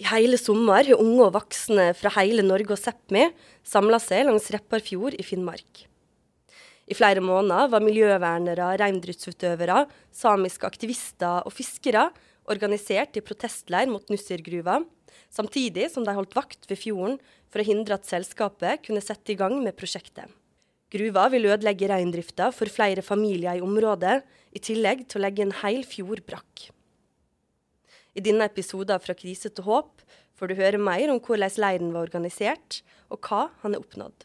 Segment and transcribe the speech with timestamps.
[0.00, 3.26] I hele sommer har unge og voksne fra hele Norge og Sápmi
[3.68, 5.82] samla seg langs Repparfjord i Finnmark.
[6.90, 12.08] I flere måneder var miljøvernere, reindriftsutøvere, samiske aktivister og fiskere
[12.50, 14.80] organisert i protestleir mot Nussirgruva,
[15.28, 17.20] samtidig som de holdt vakt ved fjorden
[17.52, 20.32] for å hindre at selskapet kunne sette i gang med prosjektet.
[20.90, 25.58] Gruva vil ødelegge reindrifta for flere familier i området, i tillegg til å legge en
[25.60, 26.70] hel fjord brakk.
[28.10, 30.02] I denne episoden Fra krise til håp
[30.34, 32.80] får du høre mer om hvordan leiren var organisert,
[33.12, 34.24] og hva han har oppnådd.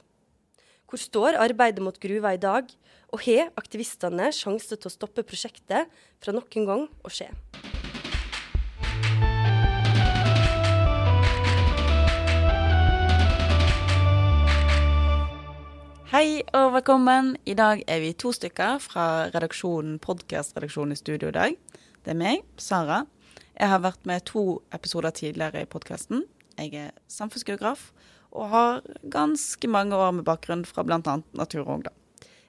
[0.90, 2.70] Hvor står arbeidet mot gruva i dag,
[3.14, 5.92] og har aktivistene sjanse til å stoppe prosjektet
[6.24, 7.30] fra noen gang å skje?
[16.10, 17.36] Hei og velkommen.
[17.46, 21.60] I dag er vi to stykker fra redaksjonen, podkastredaksjonen i studio i dag.
[22.06, 23.04] Det er meg, Sara.
[23.56, 26.26] Jeg har vært med to episoder tidligere i podkasten.
[26.60, 27.92] Jeg er samfunnsgeograf
[28.36, 28.82] og har
[29.12, 31.00] ganske mange år med bakgrunn fra bl.a.
[31.32, 31.96] Natur og Ungdom.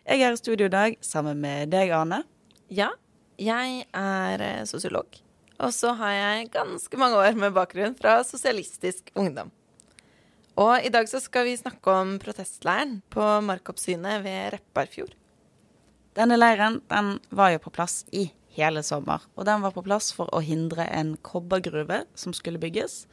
[0.07, 2.25] Jeg er i studio i dag sammen med deg, Ane.
[2.75, 2.89] Ja,
[3.39, 5.21] jeg er eh, sosiolog.
[5.63, 9.53] Og så har jeg ganske mange år med bakgrunn fra Sosialistisk Ungdom.
[10.59, 15.15] Og i dag så skal vi snakke om protestleiren på Markoppsynet ved Repparfjord.
[16.17, 18.27] Denne leiren den var jo på plass i
[18.57, 19.25] hele sommer.
[19.37, 23.05] Og den var på plass for å hindre en kobbergruve som skulle bygges.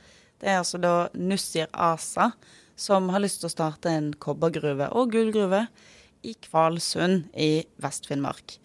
[0.41, 2.31] Det er altså da Nussir ASA
[2.79, 5.67] som har lyst til å starte en kobbergruve og gullgruve
[6.23, 8.57] i Kvalsund i Vest-Finnmark.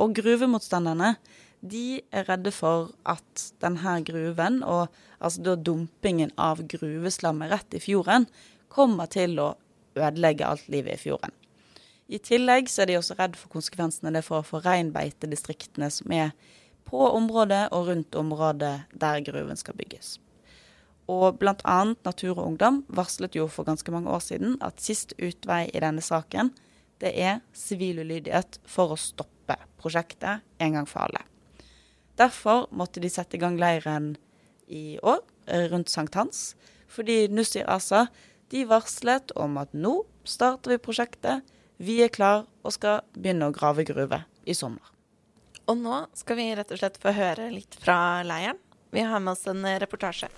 [0.00, 1.16] Og gruvemotstanderne
[1.62, 4.90] de er redde for at denne gruven, og
[5.22, 8.26] altså da dumpingen av gruveslammet rett i fjorden,
[8.72, 9.52] kommer til å
[9.94, 11.34] ødelegge alt livet i fjorden.
[12.12, 16.34] I tillegg så er de også redd for konsekvensene det får for reinbeitedistriktene som er
[16.88, 20.18] på området og rundt området der gruven skal bygges.
[21.10, 21.78] Og bl.a.
[22.04, 26.04] Natur og Ungdom varslet jo for ganske mange år siden at sist utvei i denne
[26.04, 26.52] saken,
[27.00, 31.24] det er sivil ulydighet for å stoppe prosjektet en gang for alle.
[32.20, 34.12] Derfor måtte de sette i gang leiren
[34.68, 36.52] i år, rundt rundt sankthans,
[36.86, 38.06] fordi Nussir Asa
[38.52, 41.42] de varslet om at nå starter vi prosjektet
[41.78, 44.84] vi er klar og skal begynne å grave gruve i sommer.
[45.70, 48.58] Og nå skal vi rett og slett få høre litt fra leiren.
[48.92, 50.28] Vi har med oss en reportasje.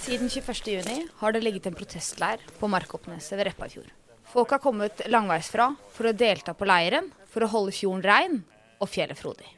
[0.00, 3.90] Siden 21.6 har det ligget en protestleir på Markoppneset ved Repparfjord.
[4.30, 8.36] Folk har kommet langveisfra for å delta på leiren for å holde fjorden rein
[8.78, 9.48] og fjellet frodig.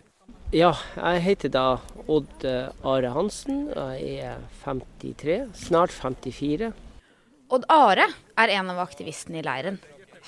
[0.53, 1.67] Ja, jeg heter da
[2.13, 3.67] Odd Are Hansen.
[3.73, 6.73] Jeg er 53, snart 54.
[7.53, 8.07] Odd Are
[8.41, 9.75] er en av aktivistene i leiren.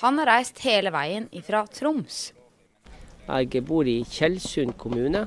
[0.03, 2.27] Han har reist hele veien ifra Troms.
[3.25, 5.23] Jeg bor i Tjeldsund kommune.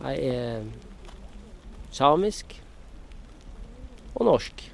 [0.00, 0.64] Jeg er
[1.92, 2.56] samisk
[4.16, 4.64] og norsk.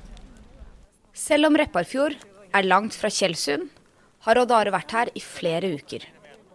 [1.18, 2.14] Selv om Repparfjord
[2.54, 3.66] er langt fra Tjeldsund,
[4.22, 6.06] har Odd Are vært her i flere uker.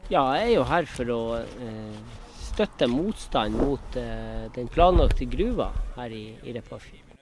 [0.08, 5.74] Ja, jeg er jo her for å eh, støtte motstand mot eh, den planlagte gruva
[5.98, 7.13] her i, i Repparfjord.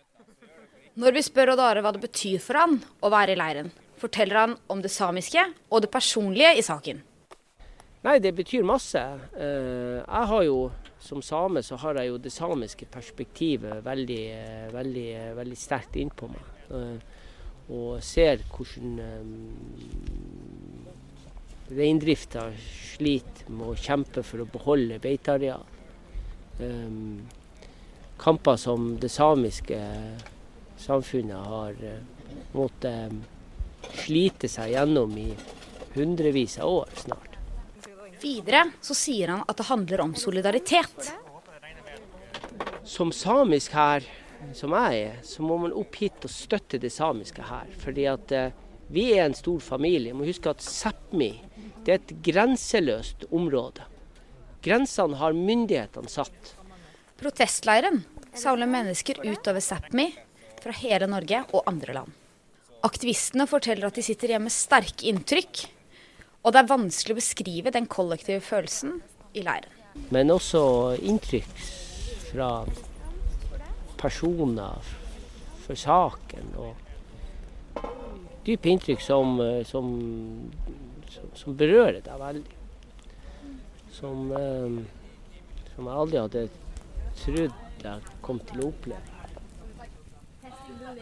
[1.02, 4.38] Når vi spør Odd Are hva det betyr for han å være i leiren, forteller
[4.38, 5.42] han om det samiske
[5.72, 7.00] og det personlige i saken.
[8.06, 9.02] Nei, det betyr masse.
[9.34, 10.60] Eh, jeg har jo,
[11.02, 15.98] som same, så har jeg jo det samiske perspektivet veldig, eh, veldig, eh, veldig sterkt
[15.98, 16.52] innpå meg.
[17.72, 19.00] Og ser hvordan
[21.72, 25.66] reindrifta sliter med å kjempe for å beholde beiteareal.
[28.20, 29.80] Kamper som det samiske
[30.82, 32.02] samfunnet har eh,
[32.58, 35.30] måttet eh, slite seg gjennom i
[35.94, 37.38] hundrevis av år snart.
[38.22, 41.14] Videre så sier han at det handler om solidaritet.
[42.86, 44.06] Som samisk her,
[44.58, 47.70] som jeg er, så må man opp hit og støtte det samiske her.
[47.82, 48.54] Fordi at eh,
[48.92, 50.14] vi er en stor familie.
[50.14, 51.34] må huske at Sápmi
[51.88, 53.86] er et grenseløst område.
[54.62, 56.56] Grensene har myndighetene satt.
[57.22, 58.04] Protestleiren
[58.38, 60.12] samler mennesker utover Sápmi
[60.62, 62.18] fra hele Norge og andre land.
[62.86, 65.66] Aktivistene forteller at de sitter igjen med sterke inntrykk,
[66.42, 69.00] og det er vanskelig å beskrive den kollektive følelsen
[69.38, 69.70] i leiren.
[70.10, 70.64] Men også
[71.04, 71.52] inntrykk
[72.32, 72.50] fra
[74.02, 74.94] personer
[75.66, 77.84] for saken, og
[78.48, 79.38] dype inntrykk som,
[79.68, 79.92] som,
[81.38, 82.58] som berører deg veldig.
[83.92, 84.80] Som, eh,
[85.76, 86.46] som jeg aldri hadde
[87.22, 89.11] trodd jeg kom til å oppleve.
[90.92, 90.98] Se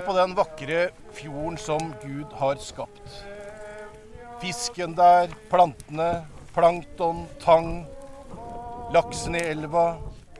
[0.00, 3.20] på den vakre fjorden som Gud har skapt.
[4.40, 6.24] Fisken der, plantene,
[6.54, 7.84] plankton, tang,
[8.94, 9.98] laksen i elva.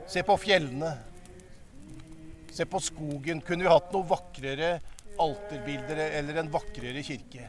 [0.08, 1.09] Se på fjellene.
[2.50, 3.40] Se på skogen.
[3.40, 4.78] Kunne vi hatt noe vakrere
[5.20, 7.48] alterbilder eller en vakrere kirke?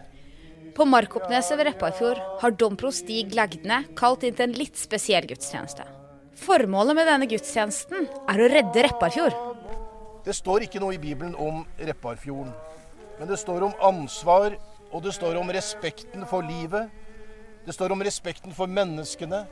[0.76, 5.84] På Markoppneset ved Repparfjord har dompro Stig Legdne kalt inn til en litt spesiell gudstjeneste.
[6.42, 9.36] Formålet med denne gudstjenesten er å redde Repparfjord.
[10.26, 12.54] Det står ikke noe i Bibelen om Repparfjorden.
[13.20, 14.56] Men det står om ansvar,
[14.92, 16.90] og det står om respekten for livet.
[17.66, 19.44] Det står om respekten for menneskene.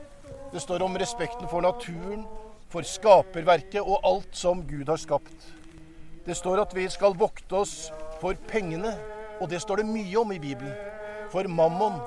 [0.50, 2.24] Det står om respekten for naturen,
[2.70, 5.48] for skaperverket og alt som Gud har skapt.
[6.26, 7.74] Det står at vi skal vokte oss
[8.20, 8.92] for pengene,
[9.40, 10.74] og det står det mye om i Bibelen.
[11.32, 11.98] For mammon.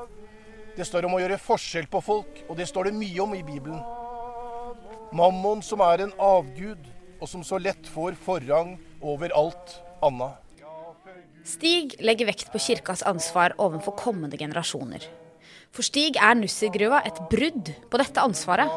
[0.77, 3.43] Det står om å gjøre forskjell på folk, og det står det mye om i
[3.45, 3.81] Bibelen.
[5.13, 6.87] Mammon som er en avgud,
[7.19, 10.39] og som så lett får forrang over alt annet.
[11.43, 15.03] Stig legger vekt på kirkas ansvar overfor kommende generasjoner.
[15.73, 18.71] For Stig er Nussirgruva et brudd på dette ansvaret.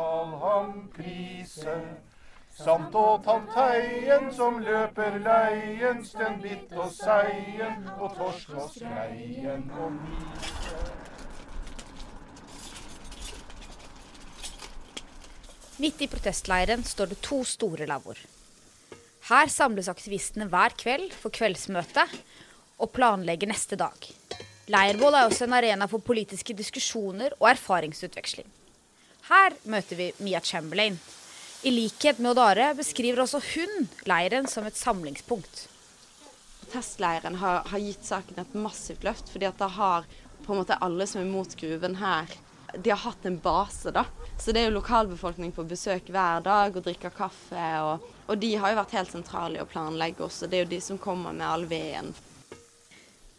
[2.57, 10.95] Samt å tanteien som løper leien, stenbitt og seien, og torsk og skreien og mise.
[15.77, 18.23] Midt i protestleiren står det to store lavvoer.
[19.29, 22.07] Her samles aktivistene hver kveld for kveldsmøte
[22.81, 23.99] og planlegger neste dag.
[24.73, 28.49] Leirbål er også en arena for politiske diskusjoner og erfaringsutveksling.
[29.27, 30.99] Her møter vi Mia Chamberlain.
[31.67, 35.65] I likhet med Odare beskriver også hun leiren som et samlingspunkt.
[36.61, 40.07] Protestleiren har, har gitt saken et massivt løft, fordi at da har
[40.45, 42.31] på en måte alle som er mot gruven her,
[42.77, 44.05] de har hatt en base, da.
[44.39, 47.67] Så det er jo lokalbefolkning på besøk hver dag og drikker kaffe.
[47.83, 50.47] Og, og de har jo vært helt sentrale i å planlegge også.
[50.47, 52.13] Det er jo de som kommer med all veden.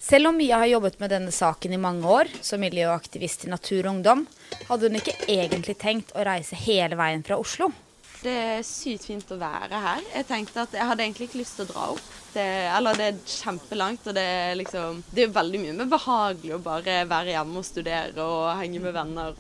[0.02, 3.86] Selv om Mia har jobbet med denne saken i mange år, som miljøaktivist i Natur
[3.86, 4.28] og Ungdom,
[4.68, 7.72] hadde hun ikke egentlig tenkt å reise hele veien fra Oslo.
[8.18, 10.06] Det er sykt fint å være her.
[10.16, 12.14] Jeg tenkte at jeg hadde egentlig ikke lyst til å dra opp.
[12.34, 12.46] Det,
[12.76, 16.64] eller det er kjempelangt, og det er liksom Det er veldig mye mer behagelig å
[16.66, 19.38] bare være hjemme og studere og henge med venner.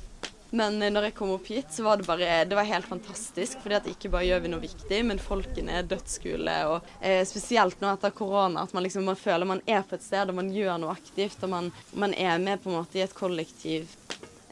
[0.55, 3.57] Men når jeg kom opp hit, så var det bare Det var helt fantastisk.
[3.63, 6.57] fordi at ikke bare gjør vi noe viktig, men folkene er dødsskule.
[6.71, 10.05] Og eh, spesielt nå etter korona, at man liksom man føler man er på et
[10.05, 11.43] sted og man gjør noe aktivt.
[11.43, 13.91] Og man, man er med på en måte i et kollektiv.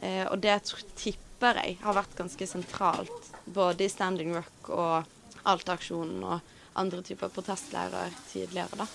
[0.00, 0.58] Eh, og det
[0.98, 3.32] tipper jeg har vært ganske sentralt.
[3.44, 8.88] Både i Standing Rock og Alta-aksjonen og andre typer protestleirer tidligere, da.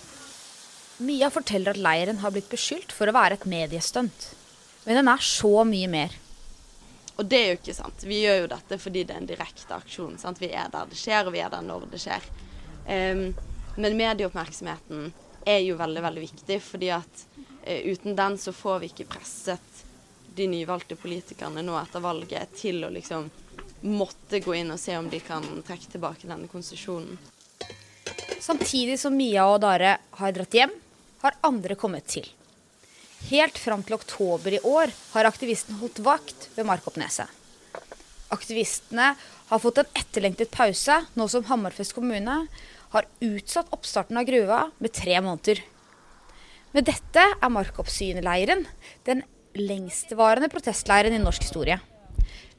[1.01, 4.27] Mia forteller at leiren har blitt beskyldt for å være et mediestunt.
[4.85, 6.13] Men den er så mye mer.
[7.17, 8.05] Og det er jo ikke sant.
[8.05, 10.17] Vi gjør jo dette fordi det er en direkte aksjon.
[10.21, 10.41] Sant?
[10.41, 12.27] Vi er der det skjer, og vi er der når det skjer.
[12.85, 13.27] Um,
[13.81, 15.11] men medieoppmerksomheten
[15.45, 19.83] er jo veldig, veldig viktig, fordi at uh, uten den så får vi ikke presset
[20.35, 23.29] de nyvalgte politikerne nå etter valget til å liksom
[23.81, 27.17] måtte gå inn og se om de kan trekke tilbake denne konsesjonen.
[28.41, 30.71] Samtidig som Mia og Dare har dratt hjem,
[31.21, 32.25] har andre kommet til.
[33.29, 37.29] Helt fram til oktober i år har aktivisten holdt vakt ved Markoppneset.
[38.33, 39.11] Aktivistene
[39.51, 42.37] har fått en etterlengtet pause, nå som Hammerfest kommune
[42.95, 45.61] har utsatt oppstarten av gruva med tre måneder.
[46.71, 48.65] Med dette er Markoppsyneleiren
[49.05, 49.25] den
[49.57, 51.79] lengstvarende protestleiren i norsk historie.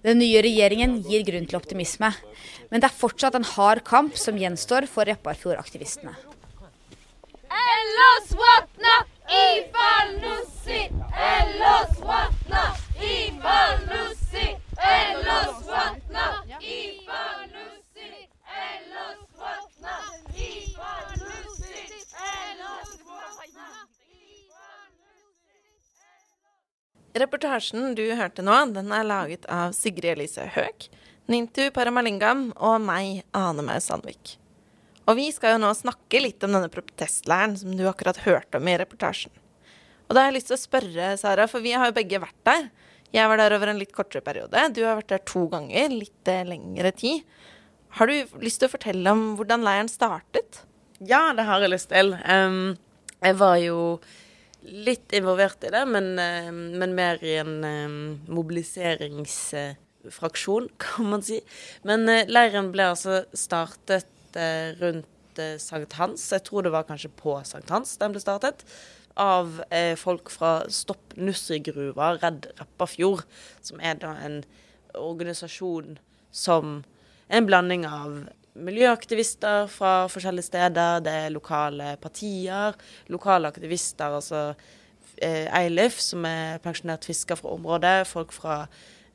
[0.02, 2.10] Den nye regjeringen gir grunn til optimisme,
[2.70, 6.16] men det er fortsatt en hard kamp som gjenstår for Repparfjord-aktivistene.
[7.62, 8.96] Ellos vatna
[9.30, 10.80] ifall nussi,
[11.28, 12.64] ellos vatna
[12.98, 14.48] ifall nussi,
[14.90, 16.26] ellos vatna
[16.58, 18.10] ifall nussi,
[18.66, 19.96] ellos vatna
[20.34, 21.78] ifall nussi,
[22.32, 23.70] ellos vatna
[27.12, 30.86] Reportasjen du hørte nå, den er laget av Sigrid Elise Høek,
[31.28, 34.38] Nintu Paramalingam og meg, Ane Maus Sandvik.
[35.04, 38.70] Og vi skal jo nå snakke litt om denne protestleiren som du akkurat hørte om
[38.70, 39.34] i reportasjen.
[40.08, 42.40] Og da har jeg lyst til å spørre, Sara, for vi har jo begge vært
[42.48, 42.66] der.
[43.12, 44.64] Jeg var der over en litt kortere periode.
[44.72, 47.26] Du har vært der to ganger, litt eh, lengre tid.
[47.98, 50.62] Har du lyst til å fortelle om hvordan leiren startet?
[51.04, 52.14] Ja, det har jeg lyst til.
[52.24, 52.78] Um,
[53.20, 53.78] jeg var jo
[54.62, 61.38] litt involvert i det, men, uh, men mer i en um, mobiliseringsfraksjon, kan man si.
[61.88, 64.08] Men uh, leiren ble altså startet
[64.80, 65.08] rundt
[65.60, 66.32] sankthans.
[66.32, 68.58] Jeg tror det var kanskje på sankthans den ble startet.
[69.20, 69.46] Av
[70.00, 73.22] folk fra Stopp Nussigruva, Redd Rappafjord,
[73.60, 74.40] som er da en
[74.96, 76.00] organisasjon
[76.32, 76.80] som
[77.28, 82.76] en blanding av miljøaktivister fra forskjellige steder, det er lokale partier,
[83.12, 84.42] lokale aktivister, altså
[85.16, 88.66] eh, Eilif, som er pensjonert fisker fra området, folk fra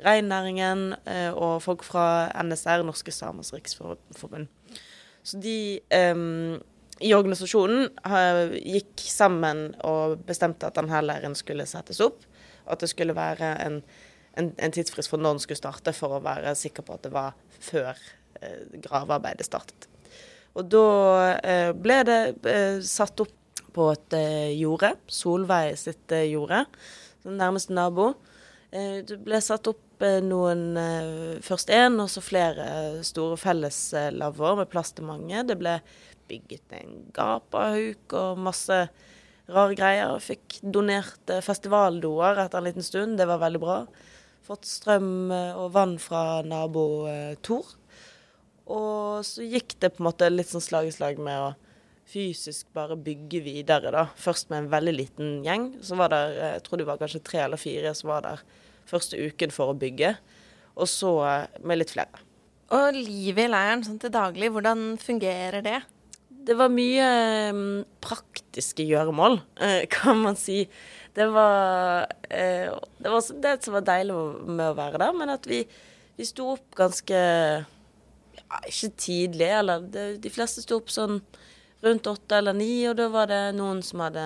[0.05, 4.49] reinnæringen eh, og folk fra NSR, Norske Samers Riksforbund.
[5.23, 6.25] Så de eh,
[7.03, 12.23] i organisasjonen har, gikk sammen og bestemte at denne leiren skulle settes opp.
[12.67, 13.81] At det skulle være en,
[14.37, 17.13] en, en tidsfrist for når den skulle starte, for å være sikker på at det
[17.13, 18.26] var før eh,
[18.83, 19.87] gravearbeidet startet.
[20.57, 20.85] Og da
[21.45, 23.33] eh, ble det eh, satt opp
[23.77, 26.63] på et eh, jorde, Solveig sitt eh, jorde,
[27.27, 28.15] nærmeste nabo.
[28.71, 33.37] Eh, det ble satt opp eh, noen eh, Først én, og så flere eh, store
[33.41, 35.45] felleslavvoer med plass til mange.
[35.45, 35.77] Det ble
[36.27, 38.81] bygget en gapahuk og masse
[39.47, 40.17] rare greier.
[40.23, 43.81] Fikk donert eh, festivaldoer etter en liten stund, det var veldig bra.
[44.47, 47.75] Fått strøm eh, og vann fra nabo eh, Tor.
[48.73, 51.55] Og så gikk det på en måte litt sånn slag i slag med å
[52.07, 54.05] fysisk bare bygge videre, da.
[54.19, 55.69] Først med en veldig liten gjeng.
[55.83, 58.43] Så var det, jeg tror det var kanskje tre eller fire som var der
[58.87, 60.13] første uken for å bygge.
[60.77, 62.23] Og så eh, med litt flere.
[62.75, 65.79] Og livet i leiren sånn til daglig, hvordan fungerer det?
[66.47, 67.07] Det var mye
[67.55, 70.65] mm, praktiske gjøremål, eh, kan man si.
[71.17, 75.47] Det var, eh, det var det som var deilig med å være der, men at
[75.49, 75.63] vi,
[76.19, 77.19] vi sto opp ganske
[78.67, 81.19] Ikke tidlig, eller det, de fleste sto opp sånn
[81.83, 84.25] rundt åtte eller ni, og da var det noen som hadde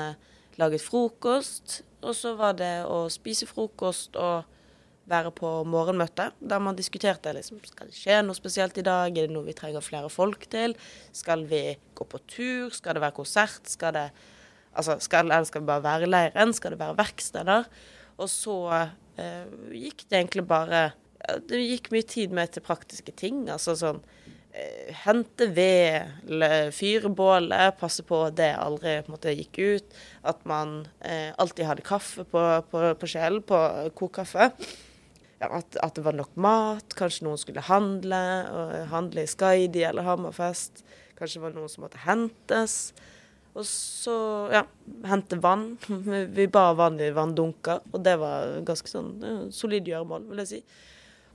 [0.62, 1.82] laget frokost.
[2.02, 4.48] Og så var det å spise frokost og
[5.12, 9.28] være på morgenmøte, der man diskuterte liksom, skal det skje noe spesielt i dag, er
[9.28, 10.76] det noe vi trenger flere folk til,
[11.16, 11.64] skal vi
[11.98, 14.06] gå på tur, skal det være konsert, skal det
[14.72, 17.70] altså, skal, eller skal det bare være i leiren, skal det være verksteder?
[18.22, 20.92] Og så eh, gikk det egentlig bare
[21.48, 24.00] Det gikk mye tid med til praktiske ting, altså sånn
[24.54, 29.60] eh, hente ved, le- fyre bålet, passe på at det aldri på en måte gikk
[29.62, 29.98] ut.
[30.28, 33.60] At man eh, alltid hadde kaffe på, på, på sjelen, på
[34.00, 34.50] kokkaffe.
[35.42, 36.94] Ja, at, at det var nok mat.
[36.98, 38.24] Kanskje noen skulle handle.
[38.54, 40.84] Og handle i Skaidi eller Hammerfest.
[41.18, 42.76] Kanskje det var noen som måtte hentes.
[43.58, 44.14] Og så,
[44.54, 44.62] ja,
[45.10, 45.74] hente vann.
[46.38, 50.62] Vi- bar vann i vanndunker, og det var ganske sånn solid gjøremål, vil jeg si.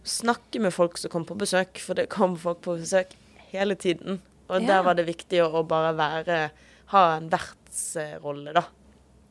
[0.06, 3.14] Snakke med folk som kom på besøk, for det kom folk på besøk
[3.50, 4.20] hele tiden.
[4.48, 4.66] Og Ja.
[4.68, 6.50] der var det viktig å, å bare være
[6.94, 8.62] Ha en vertsrolle, da.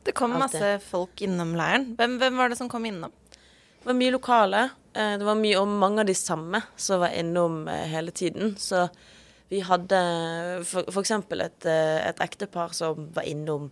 [0.04, 0.60] Det kom Altid.
[0.60, 1.94] masse folk innom leiren.
[1.96, 3.10] Hvem, hvem var det som kom innom?
[3.32, 4.60] Det var mye lokale.
[4.94, 8.54] eh, Det var mye, og mange av de samme som var innom eh, hele tiden.
[8.56, 8.90] Så
[9.48, 13.70] vi hadde for eksempel et, eh, et ektepar som var innom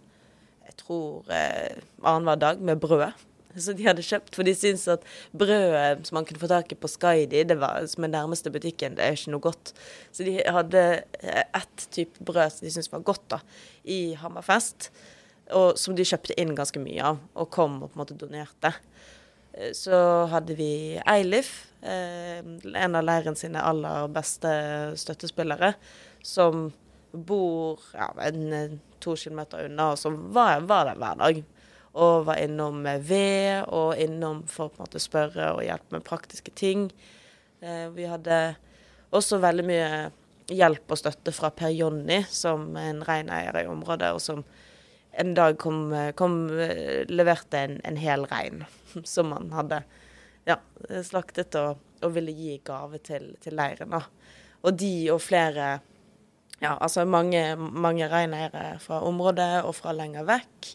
[0.64, 3.12] jeg tror eh, annenhver dag med brød.
[3.64, 5.04] Så de hadde kjøpt, for de syntes at
[5.36, 8.96] brødet som man kunne få tak i på Skaidi, det var som er nærmeste butikken,
[8.98, 9.74] det er ikke noe godt.
[10.14, 10.84] Så de hadde
[11.20, 13.40] eh, ett type brød som de syntes var godt da,
[13.84, 14.90] i Hammerfest,
[15.54, 18.72] og som de kjøpte inn ganske mye av, og kom og på en måte donerte.
[19.54, 19.94] Eh, Så
[20.32, 24.50] hadde vi Eilif, eh, en av leiren sine aller beste
[24.98, 25.74] støttespillere,
[26.24, 26.72] som
[27.14, 31.44] bor ja, en, to kilometer unna, og som var, var der hver dag.
[31.94, 35.94] Og var innom med ved, og innom for å på en måte spørre og hjelpe
[35.94, 36.88] med praktiske ting.
[37.62, 38.56] Eh, Vi hadde
[39.14, 39.88] også veldig mye
[40.50, 44.42] hjelp og støtte fra Per Jonny, som er en reineier i området, og som
[45.14, 48.64] en dag kom, kom eh, leverte en, en hel rein
[49.14, 49.84] som han hadde
[50.48, 50.58] ja,
[51.06, 53.94] slaktet og, og ville gi gave til, til leiren.
[54.64, 55.78] Og de og flere
[56.62, 60.70] ja, altså mange, mange reineiere fra området og fra lenger vekk.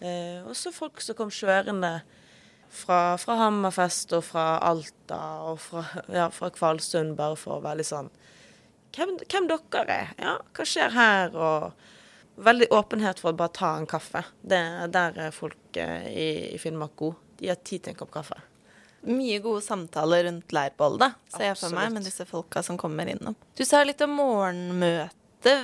[0.00, 2.00] Eh, og så folk som kom kjørende
[2.70, 7.82] fra, fra Hammerfest og fra Alta og fra, ja, fra Kvalsund, bare for å være
[7.82, 8.10] litt sånn
[8.96, 10.12] hvem, hvem dere er?
[10.18, 11.34] Ja, hva skjer her?
[11.36, 14.24] Og veldig åpenhet for å bare ta en kaffe.
[14.40, 14.60] Det,
[14.94, 17.20] der er folk eh, i, i Finnmark gode.
[17.40, 18.40] De har tid til en kopp kaffe.
[19.08, 23.08] Mye gode samtaler rundt leirbålet, da, ser jeg for meg, med disse folka som kommer
[23.08, 23.36] innom.
[23.56, 25.54] Du sa litt om morgenmøte.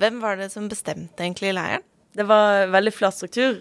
[0.00, 1.84] Hvem var det som bestemte egentlig i leiren?
[2.16, 3.58] Det var veldig flat struktur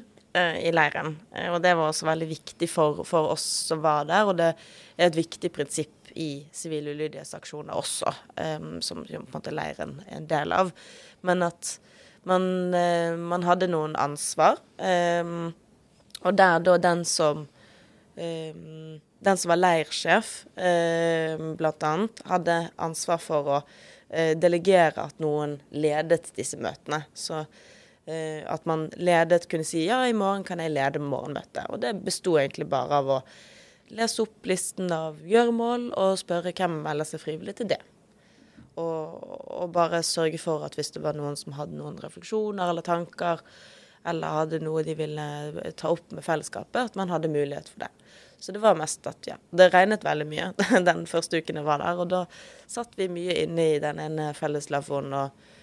[0.62, 4.30] i leiren, eh, og det var også veldig viktig for, for oss som var der.
[4.30, 9.54] Og det er et viktig prinsipp i sivile ulydighetsaksjoner også, eh, som på en måte
[9.56, 10.72] leiren er en del av.
[11.28, 11.78] Men at
[12.28, 15.36] man, eh, man hadde noen ansvar, eh,
[16.26, 17.46] og der da den som
[18.18, 18.56] eh,
[19.20, 23.58] den som var leirsjef, eh, annet, hadde ansvar for å
[24.10, 27.04] eh, delegere at noen ledet disse møtene.
[27.18, 27.48] Så eh,
[28.08, 31.66] at man ledet kunne si ja, i morgen kan jeg lede morgenmøtet.
[31.68, 33.22] Og det besto egentlig bare av å
[33.98, 37.82] lese opp listen av gjøremål og spørre hvem melder seg frivillig til det.
[38.78, 39.24] og,
[39.58, 43.42] og bare sørge for at hvis det var noen som hadde noen refleksjoner eller tanker,
[44.08, 45.28] eller hadde noe de ville
[45.80, 47.92] ta opp med fellesskapet, at man hadde mulighet for det.
[48.40, 50.52] Så det var mest at ja, det regnet veldig mye
[50.90, 52.00] den første uken jeg var der.
[52.00, 52.24] Og da
[52.70, 55.56] satt vi mye inne i den ene felleslavvoen og eh,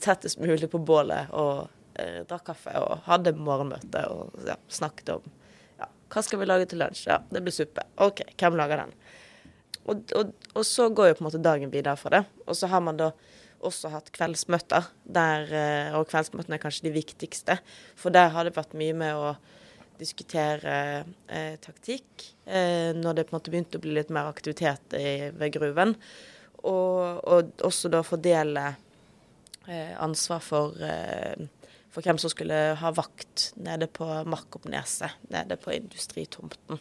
[0.00, 1.68] tettest mulig på bålet og
[1.98, 5.26] eh, drakk kaffe og hadde morgenmøte og ja, snakket om
[5.80, 7.08] ja, hva skal vi lage til lunsj.
[7.10, 7.84] Ja, det blir suppe.
[8.04, 8.96] OK, hvem lager den?
[9.82, 12.24] Og, og, og så går jo på en måte dagen videre fra det.
[12.46, 13.10] Og så har man da
[13.62, 17.58] også hatt kveldsmøter, der, eh, og kveldsmøtene er kanskje de viktigste.
[17.98, 19.34] For der har det vært mye med å
[20.02, 20.76] diskutere
[21.28, 25.30] eh, taktikk, eh, når det på en måte begynte å bli litt mer aktivitet i,
[25.38, 25.94] ved gruven.
[26.62, 28.80] Og, og, også da fordele eh,
[29.70, 31.46] ansvar for, eh,
[31.92, 36.80] for hvem som skulle ha vakt nede på Markoppneset, nede på industritomten.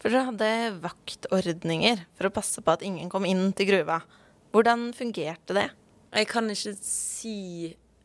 [0.00, 4.00] For dere hadde vaktordninger for å passe på at ingen kom inn til gruva.
[4.50, 5.68] Hvordan fungerte det?
[6.10, 7.36] Jeg kan ikke si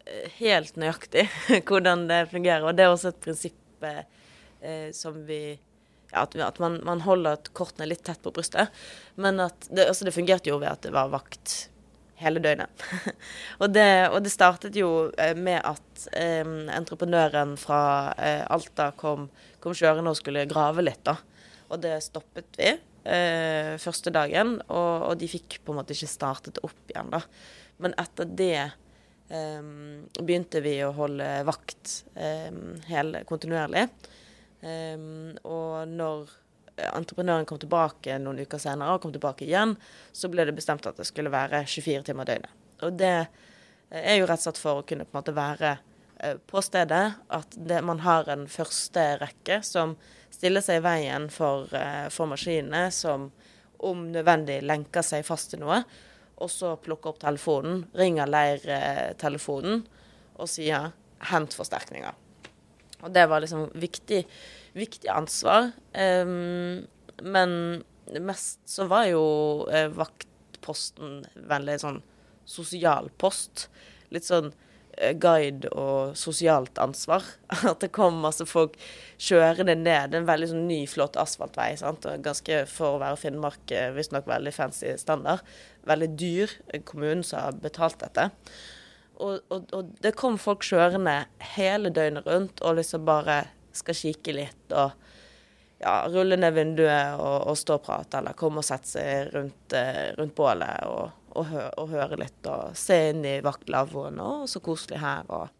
[0.05, 1.25] eh, helt nøyaktig
[1.67, 2.67] hvordan det fungerer.
[2.67, 5.57] Og det er også et prinsipp eh, som vi
[6.11, 8.69] ja, At, at man, man, holder kortene litt tett på brystet.
[9.15, 11.69] Men at det, altså det fungerte jo ved at det var vakt
[12.21, 12.85] hele døgnet.
[13.61, 16.45] og, det, og, det, startet jo eh, med at eh,
[16.75, 17.81] entreprenøren fra
[18.15, 19.27] eh, Alta kom,
[19.63, 21.03] kom kjørende og skulle grave litt.
[21.07, 21.17] da.
[21.71, 26.11] Og det stoppet vi eh, første dagen, og, og, de fikk på en måte ikke
[26.11, 27.23] startet opp igjen, da.
[27.83, 28.69] Men etter det
[29.27, 33.89] um, begynte vi å holde vakt um, hele, kontinuerlig.
[34.65, 36.31] Og når
[36.75, 39.75] entreprenøren kom tilbake noen uker senere, og kom tilbake igjen,
[40.11, 42.63] så ble det bestemt at det skulle være 24 timer døgnet.
[42.83, 43.13] Og det
[43.95, 47.03] er jo rett og slett for å kunne på en måte være uh, på stedet.
[47.31, 49.95] At det, man har en første rekke som
[50.33, 53.29] stiller seg i veien for, uh, for maskinene, som
[53.85, 55.83] om nødvendig lenker seg fast til noe
[56.35, 59.85] og så plukker opp telefonen, ringer leirtelefonen
[60.35, 60.91] og sier
[61.31, 62.15] 'hent forsterkninger'.
[63.03, 64.25] Og det var liksom viktig,
[64.75, 65.71] viktig ansvar.
[65.95, 66.85] Um,
[67.23, 67.55] men
[68.21, 69.23] mest så var jo
[69.71, 72.03] eh, vaktposten veldig sånn
[72.45, 73.69] sosial post.
[74.13, 74.51] Litt sånn
[74.97, 77.25] Eh, guide og sosialt ansvar.
[77.71, 78.77] At det kom masse folk
[79.19, 81.73] kjørende ned en veldig sånn ny, flott asfaltvei.
[81.79, 82.07] Sant?
[82.07, 85.43] Og ganske, for å være Finnmark eh, visstnok veldig fancy standard.
[85.89, 86.55] Veldig dyr.
[86.87, 88.29] Kommunen som har betalt dette.
[89.15, 91.21] Og, og, og, det kom folk kjørende
[91.55, 93.45] hele døgnet rundt og liksom bare
[93.77, 94.95] skal kikke litt og
[95.81, 99.75] ja, rulle ned vinduet og, og stå og prate, eller komme og sette seg rundt,
[99.75, 104.19] eh, rundt bålet og og, hø og høre litt og se inn i vaktlavvoen.
[104.23, 105.27] Og så koselig her.
[105.29, 105.51] og...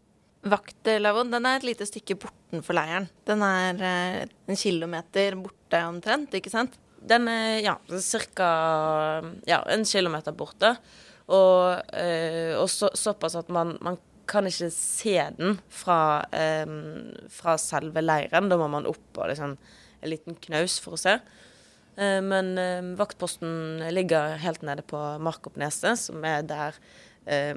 [0.46, 3.08] Vaktlavvoen den er et lite stykke bortenfor leiren.
[3.28, 6.78] Den er eh, en kilometer borte omtrent, ikke sant?
[7.06, 8.50] Den er ja, ca.
[9.46, 10.76] Ja, en kilometer borte.
[11.26, 16.66] Og, eh, og så, såpass at man, man, kan ikke se den fra, eh,
[17.30, 18.50] fra selve leiren.
[18.50, 19.56] Da må man opp på liksom,
[20.00, 21.18] en liten knaus for å se.
[21.96, 26.76] Eh, men eh, vaktposten ligger helt nede på Markoppneset, som er der
[27.24, 27.54] eh,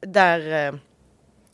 [0.00, 0.80] Der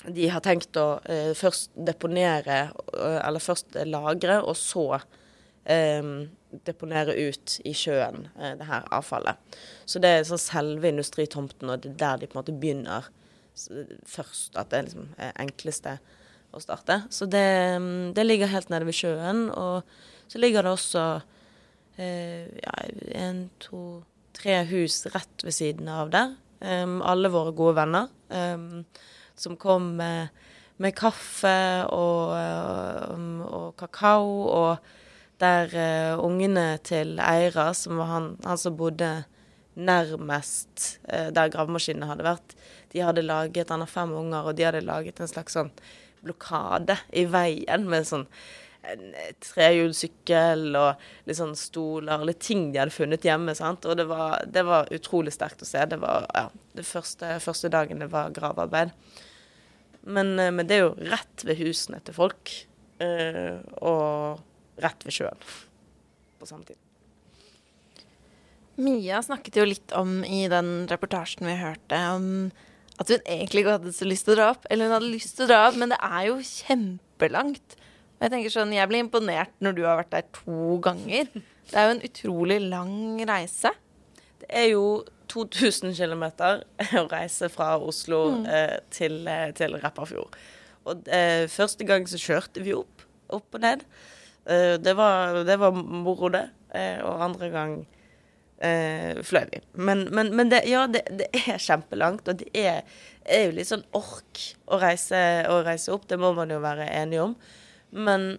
[0.07, 1.01] de har tenkt å
[1.35, 5.01] først deponere, eller først lagre, og så
[5.67, 9.59] deponere ut i sjøen det her avfallet.
[9.83, 13.11] Så det er sånn selve industritomten, og det er der de på en måte begynner
[14.07, 14.55] først.
[14.57, 15.09] At det er liksom
[15.45, 15.99] enkleste
[16.55, 17.03] å starte.
[17.13, 17.49] Så det,
[18.17, 19.49] det ligger helt nede ved sjøen.
[19.53, 21.09] Og så ligger det også
[21.99, 22.75] Eh, ja,
[23.19, 24.05] en, to,
[24.39, 26.37] tre hus rett ved siden av der.
[26.63, 28.83] Um, alle våre gode venner um,
[29.39, 30.33] som kom med,
[30.83, 31.55] med kaffe
[31.95, 32.35] og,
[33.15, 34.31] um, og, kakao.
[34.47, 39.11] Og der uh, ungene til Eira, som var han, han som bodde
[39.75, 42.58] nærmest uh, der gravemaskinene hadde vært,
[42.93, 45.73] de hadde laget Han har fem unger, og de hadde laget en slags sånn
[46.25, 48.27] blokade i veien med sånn
[49.45, 53.55] trehjulssykkel og litt sånn stoler, litt ting de hadde funnet hjemme.
[53.59, 53.85] sant?
[53.85, 55.85] Og det var, det var utrolig sterkt å se.
[55.91, 56.47] Det var ja,
[56.79, 58.95] det første, første dagen det var gravearbeid.
[60.09, 62.53] Men, eh, men, det er jo rett ved husene til folk,
[63.03, 65.49] uh, og rett ved sjøen
[66.39, 66.79] på samme tid.
[68.79, 72.29] Mia snakket jo litt om i den reportasjen vi hørte, om
[72.99, 74.65] at hun egentlig ikke hadde så lyst til å dra opp.
[74.71, 77.77] Eller hun hadde lyst til å dra opp, men det er jo kjempelangt.
[78.19, 81.31] Og Jeg tenker sånn, jeg blir imponert når du har vært der to ganger.
[81.69, 82.97] Det er jo en utrolig lang
[83.29, 83.71] reise.
[84.43, 84.85] Det er jo
[85.31, 88.47] 2000 km å reise fra Oslo mm.
[88.49, 90.39] eh, til, eh, til Repparfjord.
[90.89, 93.85] Og eh, første gang så kjørte vi opp, opp og ned.
[94.49, 96.47] Eh, det, var, det, var, moro, det.
[96.75, 97.79] Eh, og andre gang
[98.65, 99.63] eh, fløy vi.
[99.73, 102.83] Men, men, men det, ja, det, det er kjempelangt, og det er,
[103.25, 106.09] er jo litt sånn ork å reise, å reise opp.
[106.11, 107.35] Det må man jo være enig om.
[107.91, 108.31] Men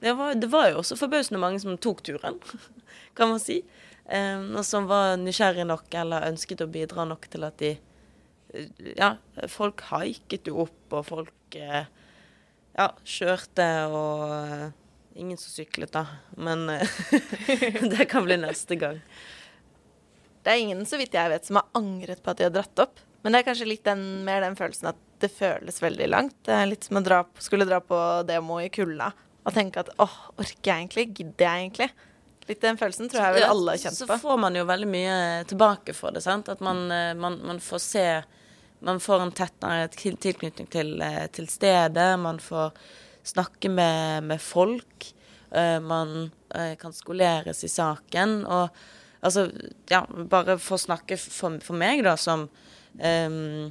[0.00, 2.38] det var, det var jo også forbausende mange som tok turen,
[3.18, 3.62] kan man si.
[4.08, 7.76] Eh, og som var nysgjerrige nok eller ønsket å bidra nok til at de
[8.96, 9.18] Ja,
[9.52, 11.84] folk haiket jo opp, og folk eh,
[12.78, 14.77] ja, kjørte og
[15.18, 16.04] Ingen som syklet, da.
[16.38, 16.96] Men eh,
[17.92, 19.00] det kan bli neste gang.
[20.42, 22.84] Det er ingen, så vidt jeg vet, som har angret på at de har dratt
[22.86, 23.00] opp.
[23.22, 26.36] Men det er kanskje litt den, mer den følelsen at det føles veldig langt.
[26.46, 29.10] Det er litt som å dra, skulle dra på demo i kulda
[29.48, 31.06] og tenke at åh, orker jeg egentlig?
[31.16, 31.88] Gidder jeg egentlig?
[32.48, 34.06] Litt den følelsen tror jeg vel alle har kjent på.
[34.08, 35.16] så får man jo veldig mye
[35.48, 36.22] tilbake for det.
[36.24, 36.48] sant?
[36.52, 38.08] At man, eh, man, man får se
[38.80, 42.12] Man får en tettere tilknytning til, eh, til stedet.
[42.22, 42.70] Man får
[43.28, 45.10] snakke med, med folk.
[45.52, 48.40] Uh, Man uh, kan skoleres i saken.
[48.46, 48.68] Og
[49.20, 49.48] altså,
[49.90, 53.68] ja, bare for å snakke for, for meg, da, som um,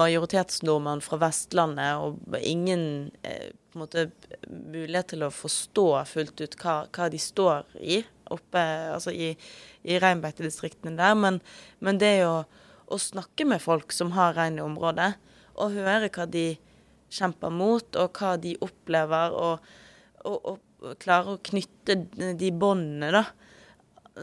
[0.00, 4.06] majoritetsnordmann fra Vestlandet og ingen eh, måte
[4.48, 8.62] mulighet til å forstå fullt ut hva, hva de står i oppe
[8.94, 9.32] altså i,
[9.82, 11.16] i reinbeitedistriktene der.
[11.18, 11.40] Men,
[11.82, 12.34] men det jo
[12.90, 15.12] å snakke med folk som har rein i området,
[15.60, 16.54] og høre hva de
[17.10, 19.70] kjemper mot, og hva de opplever, og,
[20.24, 21.98] og, og klarer å knytte
[22.38, 23.26] de båndene, da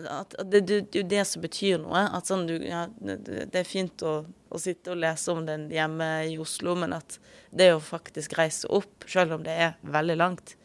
[0.05, 2.03] at at det, det, det er jo det som betyr noe.
[2.13, 4.19] At sånn, du, ja, det, det er fint å,
[4.49, 7.19] å sitte og lese om den hjemme i Oslo, men at
[7.49, 10.55] det å faktisk reise opp, selv om det er veldig langt,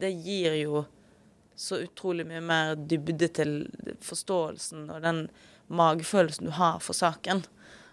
[0.00, 0.84] det gir jo
[1.54, 3.52] så utrolig mye mer dybde til
[4.02, 5.26] forståelsen og den
[5.70, 7.44] magefølelsen du har for saken.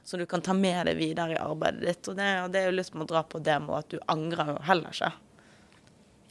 [0.03, 2.07] Så du kan ta med deg videre i arbeidet ditt.
[2.11, 4.55] Og det, og det er jo lyst til å dra på demo, at du angrer
[4.55, 5.11] jo heller ikke.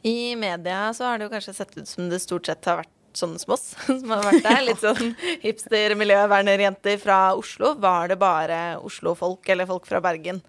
[0.07, 2.97] I media så har det jo kanskje sett ut som det stort sett har vært
[3.17, 4.61] sånne som oss som har vært der.
[4.65, 7.75] Litt sånn hipster-miljøvernerjenter fra Oslo.
[7.81, 10.41] Var det bare Oslo-folk eller folk fra Bergen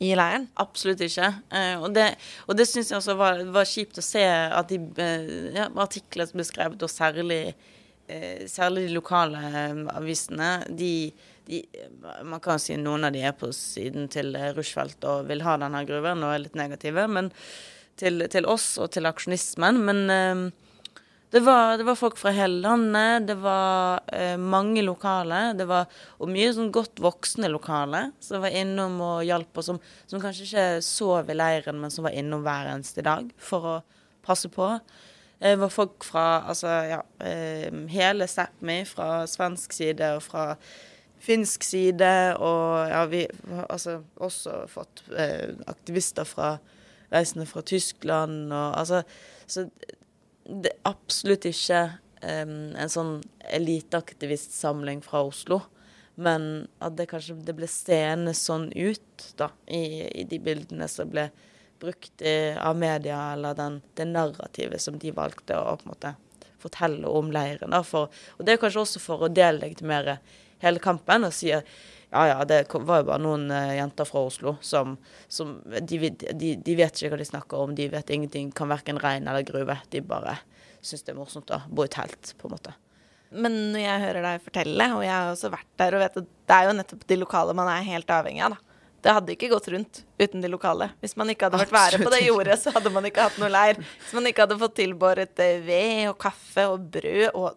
[0.00, 0.46] i leiren?
[0.60, 1.32] Absolutt ikke.
[1.52, 2.12] Eh, og det,
[2.46, 6.30] og det syns jeg også var, var kjipt å se at de eh, ja, artiklene
[6.30, 7.42] som ble skrevet, og særlig,
[8.08, 9.42] eh, særlig de lokale
[9.96, 11.10] avisene, de,
[11.50, 11.60] de
[12.24, 15.58] Man kan si noen av de er på siden til eh, Rushfeldt og vil ha
[15.60, 17.30] denne gruven og er litt negative, men
[18.00, 19.80] til, til oss og til aksjonismen.
[19.84, 20.44] Men eh,
[21.30, 25.52] det var, det var folk fra hele landet, det var eh, mange lokale.
[25.54, 25.86] Det var,
[26.18, 29.78] og mye sånn godt voksne lokale som var innom og hjalp, og som,
[30.10, 33.76] som kanskje ikke sov i leiren, men som var innom hver eneste dag for å
[34.26, 34.72] passe på.
[35.40, 40.44] Det var folk fra altså, ja, eh, hele Sápmi, fra svensk side og fra
[41.20, 42.12] finsk side.
[42.40, 46.54] Og ja, vi har altså, også fått eh, aktivister fra
[47.10, 49.00] reisende fra Tyskland og altså
[49.50, 49.64] Så
[50.46, 51.80] det er absolutt ikke
[52.22, 55.60] eh, en sånn eliteaktivistsamling fra Oslo.
[56.20, 61.10] Men at det kanskje det ble seende sånn ut da, i, i de bildene som
[61.10, 61.28] ble
[61.80, 66.12] brukt i, av media, eller den, det narrativet som de valgte å på en måte
[66.60, 67.72] fortelle om leiren.
[67.72, 70.18] Da, for, og det er kanskje også for å delegitimere
[70.62, 71.64] hele kampen og sier
[72.10, 74.96] ja, ja, det var jo bare noen uh, jenter fra Oslo som,
[75.30, 78.98] som de, de, de vet ikke hva de snakker om, de vet ingenting, kan verken
[78.98, 79.76] regn eller gruve.
[79.94, 80.40] De bare
[80.82, 82.74] syns det er morsomt å bo i telt, på en måte.
[83.30, 86.26] Men når jeg hører deg fortelle, og jeg har også vært der og vet at
[86.50, 88.66] det er jo nettopp de lokale man er helt avhengig av, da.
[89.00, 90.90] Det hadde ikke gått rundt uten de lokale.
[91.00, 93.48] Hvis man ikke hadde vært være på det jordet, så hadde man ikke hatt noe
[93.48, 93.78] leir.
[93.80, 97.54] Hvis man ikke hadde fått tilbåret eh, ved og kaffe og brød og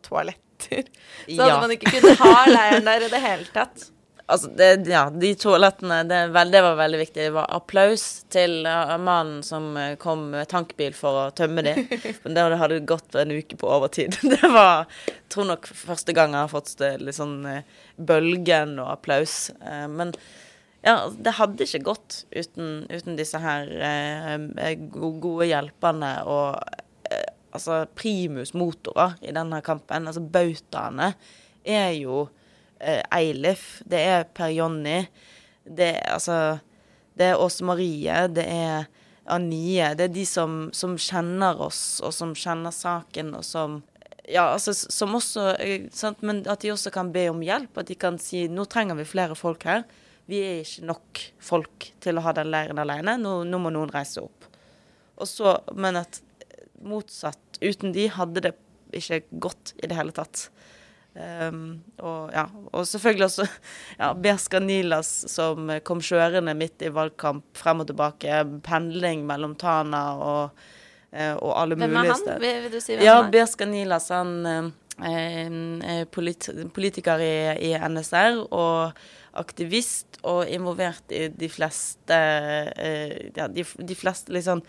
[0.63, 0.91] toaletter,
[1.28, 1.60] så hadde Ja.
[1.62, 3.89] man ikke kunnet ha leiren der i det hele tatt.
[4.26, 6.19] Altså, det, ja, de toalettene, det,
[6.52, 7.26] det var veldig viktig.
[7.26, 11.73] Det var applaus til uh, mannen som eh, kom med tankbil for å tømme de.
[12.23, 14.15] Men det hadde gått en uke på overtid.
[14.34, 17.67] Det var, jeg tror nok første gang jeg har fått det, litt sånn eh,
[17.99, 19.52] bølgen og applaus.
[19.60, 20.15] Eh, men
[20.84, 26.83] ja, det hadde ikke gått uten, uten disse her eh, gode hjelperne og eh,
[27.54, 30.10] altså primus motorer i denne kampen.
[30.10, 31.13] Altså bautaene
[31.63, 32.26] er jo
[32.80, 35.04] eh, Eilif, det er Per Jonny,
[35.63, 36.60] det er altså
[37.13, 38.88] Det er Åse Marie, det er
[39.30, 39.92] Anie.
[39.94, 43.84] Det er de som, som kjenner oss, og som kjenner saken, og som
[44.26, 46.24] ja, altså, som også eh, sant?
[46.24, 47.78] Men at de også kan be om hjelp.
[47.78, 49.84] At de kan si nå trenger vi flere folk her.
[50.32, 53.18] Vi er ikke nok folk til å ha den leiren alene.
[53.20, 54.48] Nå, nå må noen reise opp.
[55.20, 56.22] Og så, men at
[56.88, 58.54] motsatt, uten de hadde det
[58.93, 60.48] ikke gått i det hele tatt.
[61.13, 63.46] Um, og, ja, og selvfølgelig også
[64.02, 68.39] ja, Berska Nilas som kom kjørende midt i valgkamp frem og tilbake.
[68.65, 70.63] Pendling mellom Tana og,
[71.12, 72.32] eh, og alle Hvem er han?
[72.41, 73.36] Vil, du si hvem Ja, han er?
[73.36, 74.34] Berska Nilas, han,
[75.06, 77.36] eh, polit politiker i,
[77.69, 79.06] i NSR og
[79.38, 84.62] aktivist og involvert i de fleste eh, ja, de, de fleste liksom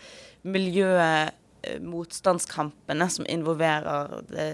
[1.79, 4.49] miljømotstandskampene som involverer det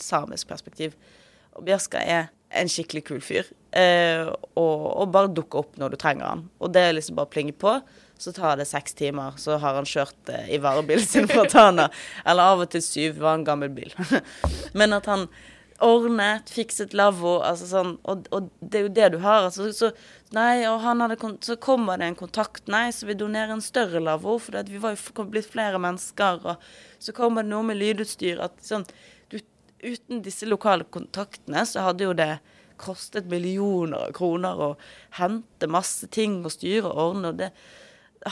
[0.00, 0.94] samisk perspektiv.
[1.56, 3.48] Og Bjørska er en skikkelig kul fyr.
[3.76, 4.26] Eh,
[4.58, 6.46] og, og bare dukker opp når du trenger han.
[6.58, 7.76] Og det er liksom bare å plinge på.
[8.20, 11.88] Så tar det seks timer, så har han kjørt eh, i varebilen sin fra Tana.
[12.24, 13.94] Eller av og til syv, var en gammel bil.
[14.78, 15.28] Men at han
[15.80, 19.46] ordnet, fikset lavvo, altså sånn, og, og det er jo det du har.
[19.48, 19.90] Altså, så,
[20.36, 24.02] nei, og han hadde, så kommer det en kontakt, nei, så vi donerer en større
[24.04, 28.42] lavvo, for vi var jo blitt flere mennesker, og så kommer det noe med lydutstyr,
[28.44, 28.84] at sånn,
[29.32, 29.40] du,
[29.84, 32.34] uten disse lokale kontaktene, så hadde jo det
[32.80, 34.70] kostet millioner av kroner å
[35.18, 37.50] hente masse ting og styre og ordne, og det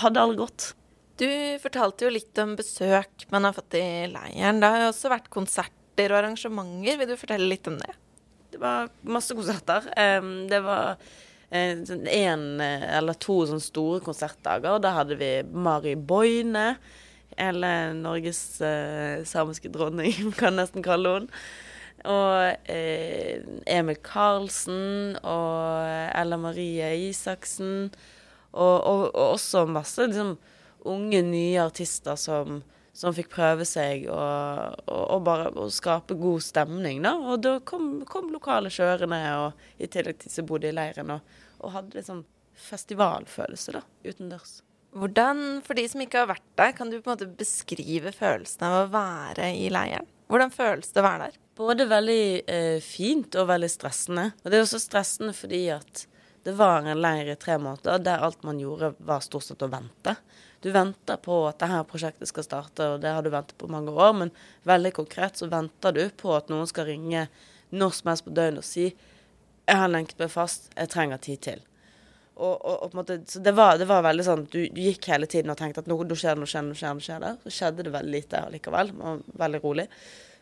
[0.05, 0.73] hadde aldri gått.
[1.19, 4.61] Du fortalte jo litt om besøk man har fått i leiren.
[4.63, 5.33] Det har jo også vært
[5.99, 6.99] konserter og arrangementer.
[6.99, 7.95] Vil du fortelle litt om det?
[8.53, 9.83] Det var masse konserter.
[10.49, 10.97] Det var
[11.51, 14.77] én eller to sånne store konsertdager.
[14.77, 16.79] og Da hadde vi Mari Boine,
[17.37, 21.29] eller Norges eh, samiske dronning, kan nesten kalle henne.
[22.07, 27.91] Og eh, Emil Karlsen og Ella Marie Isaksen.
[28.53, 30.37] Og, og, og også masse liksom,
[30.89, 32.63] unge, nye artister som,
[32.99, 37.05] som fikk prøve seg og, og, og bare å skape god stemning.
[37.07, 37.15] da.
[37.31, 41.37] Og da kom, kom lokale kjørende, og i tillegg til som bodde i leiren, og,
[41.63, 42.25] og hadde litt sånn
[42.59, 44.59] festivalfølelse da, utendørs.
[44.99, 48.67] Hvordan, for de som ikke har vært der, kan du på en måte beskrive følelsen
[48.67, 50.09] av å være i leiren?
[50.29, 51.41] Hvordan føles det å være der?
[51.59, 54.31] Både veldig eh, fint og veldig stressende.
[54.43, 56.05] Og det er også stressende fordi at
[56.49, 59.69] det var en leir i tre måneder der alt man gjorde var stort sett å
[59.69, 60.15] vente.
[60.65, 63.93] Du venter på at dette prosjektet skal starte, og det har du ventet på mange
[63.93, 64.33] år, men
[64.65, 67.27] veldig konkret så venter du på at noen skal ringe
[67.69, 68.87] når som helst på døgnet og si
[69.69, 71.61] jeg har lenket meg fast, jeg trenger tid til.
[72.39, 75.29] Og, og, og måte, så det var, det var veldig sånn, du, du gikk hele
[75.29, 76.97] tiden og tenkte at nå, skjer det, nå skjer det, nå skjer det.
[76.97, 77.33] nå skjer det.
[77.45, 78.95] Så skjedde det veldig lite allikevel.
[78.97, 79.85] Man veldig rolig.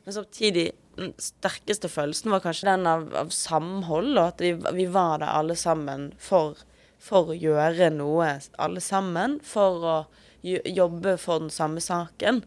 [0.07, 4.87] Men samtidig, den sterkeste følelsen var kanskje den av, av samhold, og at vi, vi
[4.87, 6.61] var der alle sammen for,
[7.03, 8.29] for å gjøre noe,
[8.63, 9.97] alle sammen, for å
[10.47, 12.39] jobbe for den samme saken.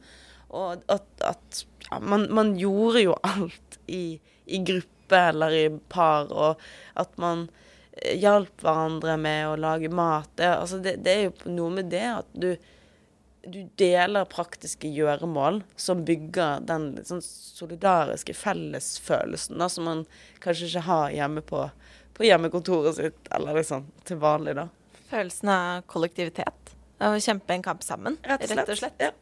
[0.56, 6.32] Og at, at ja, man, man gjorde jo alt i, i gruppe eller i par,
[6.32, 6.64] og
[6.96, 7.50] at man
[7.92, 10.32] eh, hjalp hverandre med å lage mat.
[10.40, 12.54] Det, altså det, det er jo noe med det at du
[13.48, 20.04] du deler praktiske gjøremål som bygger den sånn solidariske fellesfølelsen da, som man
[20.44, 21.64] kanskje ikke har hjemme på,
[22.18, 24.68] på hjemmekontoret sitt, eller liksom til vanlig, da.
[25.10, 26.76] Følelsen av kollektivitet?
[27.00, 28.60] Av å kjempe en kamp sammen, Rett og slett.
[28.60, 29.04] Rett og slett.
[29.10, 29.16] Ja.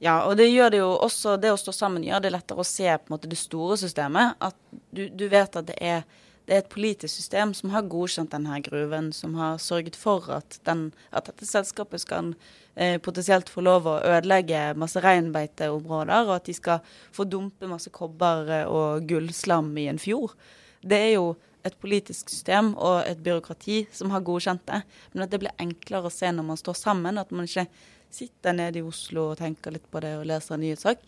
[0.00, 2.64] Ja, og det gjør det jo også Det å stå sammen gjør det lettere å
[2.64, 4.32] se på en måte det store systemet.
[4.40, 4.56] At
[4.88, 6.06] du, du vet at det er,
[6.50, 10.56] det er et politisk system som har godkjent denne gruven, som har sørget for at,
[10.66, 12.32] den, at dette selskapet skal
[12.74, 16.82] eh, potensielt få lov å ødelegge masse reinbeiteområder, og at de skal
[17.14, 20.34] få dumpe masse kobber eh, og gullslam i en fjord.
[20.82, 21.28] Det er jo
[21.62, 24.82] et politisk system og et byråkrati som har godkjent det.
[25.14, 27.68] Men at det blir enklere å se når man står sammen, at man ikke
[28.10, 31.06] sitter nede i Oslo og tenker litt på det og leser en nyhetssak.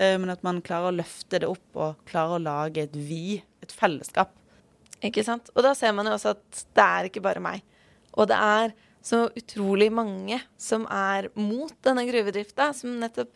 [0.00, 3.42] eh, Men at man klarer å løfte det opp og klarer å lage et vi,
[3.60, 4.32] et fellesskap.
[5.04, 5.50] Ikke sant?
[5.54, 7.62] Og da ser man jo også at det er ikke bare meg.
[8.18, 13.30] Og det er så utrolig mange som er mot denne gruvedrifta, som nettopp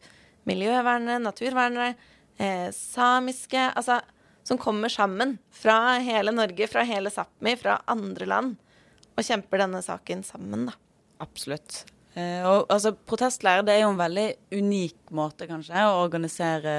[0.48, 1.94] miljøvernere, naturvernere,
[2.42, 4.00] eh, samiske Altså
[4.42, 8.56] som kommer sammen fra hele Norge, fra hele Sápmi, fra andre land,
[9.14, 10.74] og kjemper denne saken sammen, da.
[11.22, 11.84] Absolutt.
[12.14, 16.74] Eh, og altså, Protestleir det er jo en veldig unik måte kanskje å organisere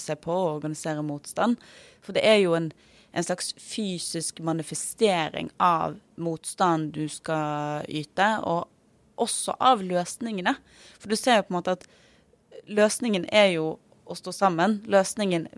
[0.00, 1.58] seg på, og organisere motstand.
[2.04, 2.70] For det er jo en,
[3.12, 8.68] en slags fysisk manifestering av motstand du skal yte, og
[9.18, 10.54] også av løsningene.
[11.00, 11.88] For du ser jo på en måte at
[12.68, 13.72] løsningen er jo
[14.08, 14.78] å stå sammen.
[14.88, 15.48] Løsningen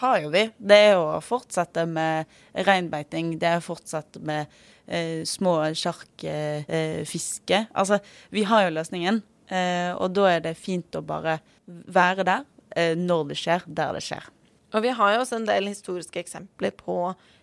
[0.00, 0.46] har jo vi.
[0.56, 2.30] Det er jo å fortsette med
[2.66, 3.34] reinbeiting.
[3.40, 4.48] Det er å fortsette med
[4.86, 7.58] eh, små sjarkfiske.
[7.58, 8.00] Eh, altså,
[8.32, 9.22] vi har jo løsningen.
[9.50, 12.44] Eh, og da er det fint å bare være der
[12.76, 14.30] eh, når det skjer, der det skjer.
[14.74, 16.96] Og vi har jo også en del historiske eksempler på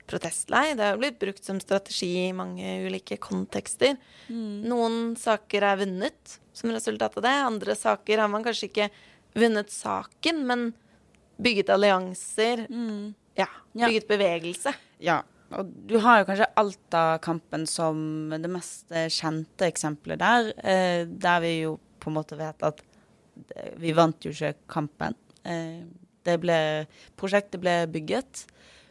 [0.07, 0.71] protestlei.
[0.79, 3.97] Det har blitt brukt som strategi i mange ulike kontekster.
[4.31, 7.35] Noen saker er vunnet som resultat av det.
[7.49, 8.89] Andre saker har man kanskje ikke
[9.37, 10.69] vunnet saken, men
[11.43, 12.65] bygget allianser.
[13.37, 13.87] Ja, Ja.
[13.87, 14.73] bygget bevegelse.
[14.99, 15.21] Ja.
[15.51, 20.49] Og du har jo kanskje Alta-kampen som det mest kjente eksempelet der.
[20.63, 22.81] Eh, der vi jo på en måte vet at
[23.77, 25.13] vi vant jo ikke kampen.
[25.45, 25.83] Eh,
[26.41, 26.59] ble,
[27.15, 28.43] prosjektet ble bygget.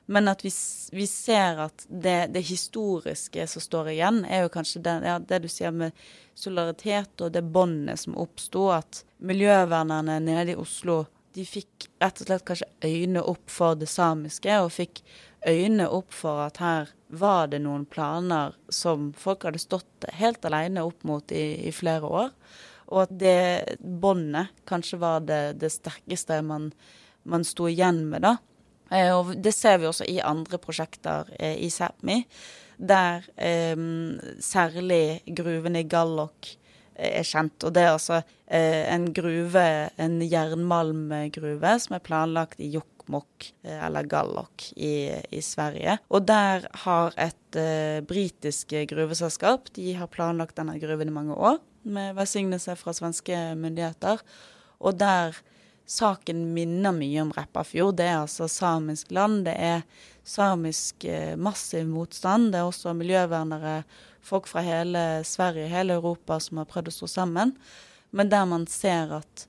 [0.06, 0.52] Men at vi,
[0.94, 5.42] vi ser at det, det historiske som står igjen, er jo kanskje det, ja, det
[5.42, 6.06] du sier med
[6.38, 8.68] solidaritet og det båndet som oppsto.
[8.76, 11.02] At miljøvernerne nede i Oslo
[11.36, 15.02] de fikk rett og slett kanskje øyne opp for det samiske, og fikk
[15.46, 20.86] øyne opp for at her var det noen planer som folk hadde stått helt alene
[20.86, 22.32] opp mot i, i flere år.
[22.86, 26.70] Og at det båndet kanskje var det, det sterkeste man,
[27.26, 28.36] man sto igjen med, da.
[28.90, 32.22] Eh, og det ser vi også i andre prosjekter eh, i Sápmi,
[32.76, 33.74] der eh,
[34.42, 36.54] særlig gruven i Gallok
[36.96, 37.60] er kjent.
[37.64, 39.64] Og det er altså en gruve,
[40.00, 45.98] en jernmalmgruve, som er planlagt i Jokkmokk, eh, eller Gallok, i, i Sverige.
[46.08, 51.60] Og der har et eh, britisk gruveselskap de har planlagt denne gruven i mange år,
[51.86, 54.22] med velsignelse fra svenske myndigheter.
[54.82, 55.36] Og der
[55.86, 57.96] saken minner mye om Repparfjord.
[58.00, 59.44] Det er altså samisk land.
[59.46, 59.84] Det er
[60.26, 62.52] samisk eh, massiv motstand.
[62.52, 63.80] Det er også miljøvernere,
[64.26, 67.54] folk fra hele Sverige, hele Europa som har prøvd å stå sammen.
[68.10, 69.46] Men der man ser at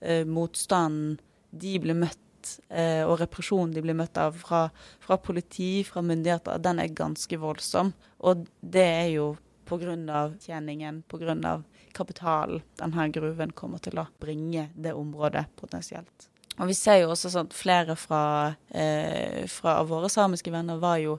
[0.00, 1.16] eh, motstanden
[1.50, 4.68] de blir møtt, eh, og represjonen de blir møtt av fra,
[5.02, 7.92] fra politi, fra myndigheter, den er ganske voldsom.
[8.22, 9.32] Og det er jo
[9.66, 10.30] pga.
[10.38, 11.62] tjeningen, pga
[11.96, 16.28] kapitalen denne gruven kommer til å bringe det området potensielt.
[16.58, 21.18] Og Vi ser jo også sånn flere fra, eh, fra våre samiske venner var jo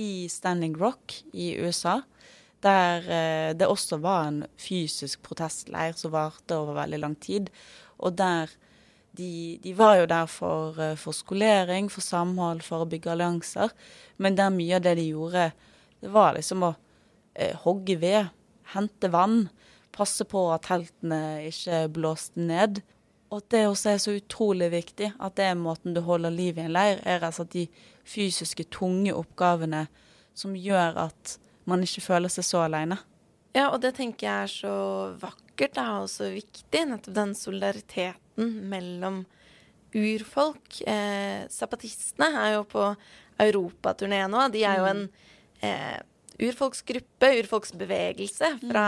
[0.00, 2.00] i Standing Rock i USA,
[2.64, 7.50] der eh, det også var en fysisk protestleir som varte over veldig lang tid.
[8.00, 8.50] Og der
[9.14, 13.74] de, de var jo der for, eh, for skolering, for samhold, for å bygge allianser.
[14.18, 15.50] Men der mye av det de gjorde,
[16.02, 16.72] det var liksom å
[17.34, 18.32] eh, hogge ved,
[18.74, 19.44] hente vann
[19.94, 22.82] passe på at teltene ikke blåste ned.
[23.30, 26.58] Og at det også er så utrolig viktig, at det er måten du holder liv
[26.58, 27.66] i en leir, er altså de
[28.06, 29.86] fysiske, tunge oppgavene
[30.36, 31.36] som gjør at
[31.70, 32.98] man ikke føler seg så alene.
[33.54, 34.76] Ja, og det tenker jeg er så
[35.22, 36.84] vakkert da, og så viktig.
[36.90, 39.22] Nettopp den solidariteten mellom
[39.94, 40.80] urfolk.
[40.90, 42.88] Eh, zapatistene er jo på
[43.42, 44.48] europaturné nå.
[44.50, 45.04] De er jo en
[45.62, 46.02] eh,
[46.42, 48.86] urfolksgruppe, urfolksbevegelse fra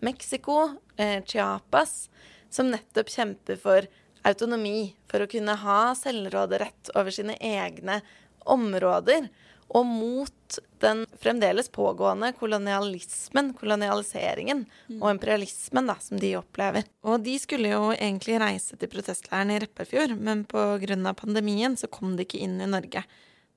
[0.00, 2.10] Mexico, eh, Chiapas,
[2.50, 3.88] som nettopp kjemper for
[4.26, 8.00] autonomi, for å kunne ha selvråderett over sine egne
[8.46, 9.28] områder.
[9.74, 14.62] Og mot den fremdeles pågående kolonialismen, kolonialiseringen
[15.00, 16.86] og imperialismen da, som de opplever.
[17.02, 21.14] Og de skulle jo egentlig reise til protestleiren i Repparfjord, men pga.
[21.18, 23.02] pandemien så kom de ikke inn i Norge.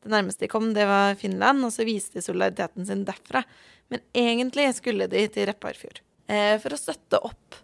[0.02, 3.44] Det nærmeste de kom, det var Finland, og så viste de solidariteten sin derfra.
[3.90, 7.58] Men egentlig skulle de til Repparfjord for å støtte opp.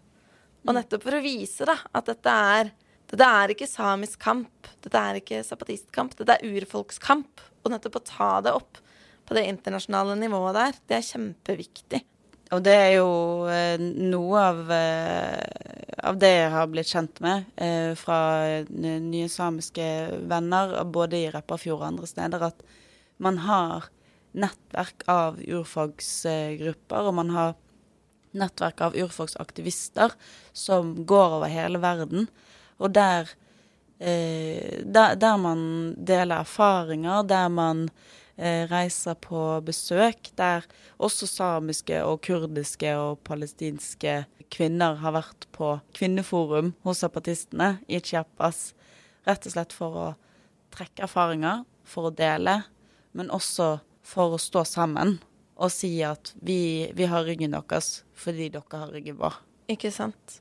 [0.66, 2.72] Og nettopp for å vise da, at dette er,
[3.06, 7.44] dette er ikke samisk kamp, dette er ikke zapatistkamp, dette er urfolkskamp.
[7.62, 8.80] Og nettopp å ta det opp
[9.26, 12.02] på det internasjonale nivået der, det er kjempeviktig.
[12.54, 13.10] Og det er jo
[13.50, 18.20] eh, noe av, eh, av det jeg har blitt kjent med eh, fra
[18.70, 19.86] nye samiske
[20.30, 22.62] venner, både i Repparfjord og andre steder, at
[23.18, 23.88] man har
[24.36, 27.56] nettverk av urfolksgrupper, og man har
[28.38, 30.14] nettverk av urfolksaktivister
[30.56, 32.28] som går over hele verden.
[32.78, 33.30] Og der,
[33.98, 37.88] eh, der, der man deler erfaringer, der man
[38.36, 40.66] eh, reiser på besøk, der
[40.98, 48.74] også samiske og kurdiske og palestinske kvinner har vært på kvinneforum hos zapatistene i Chiapas,
[49.26, 50.08] rett og slett for å
[50.74, 52.60] trekke erfaringer, for å dele,
[53.16, 55.16] men også for å stå sammen
[55.56, 59.38] og si at vi, vi har ryggen deres fordi dere har ryggen vår.
[59.72, 60.40] Ikke sant?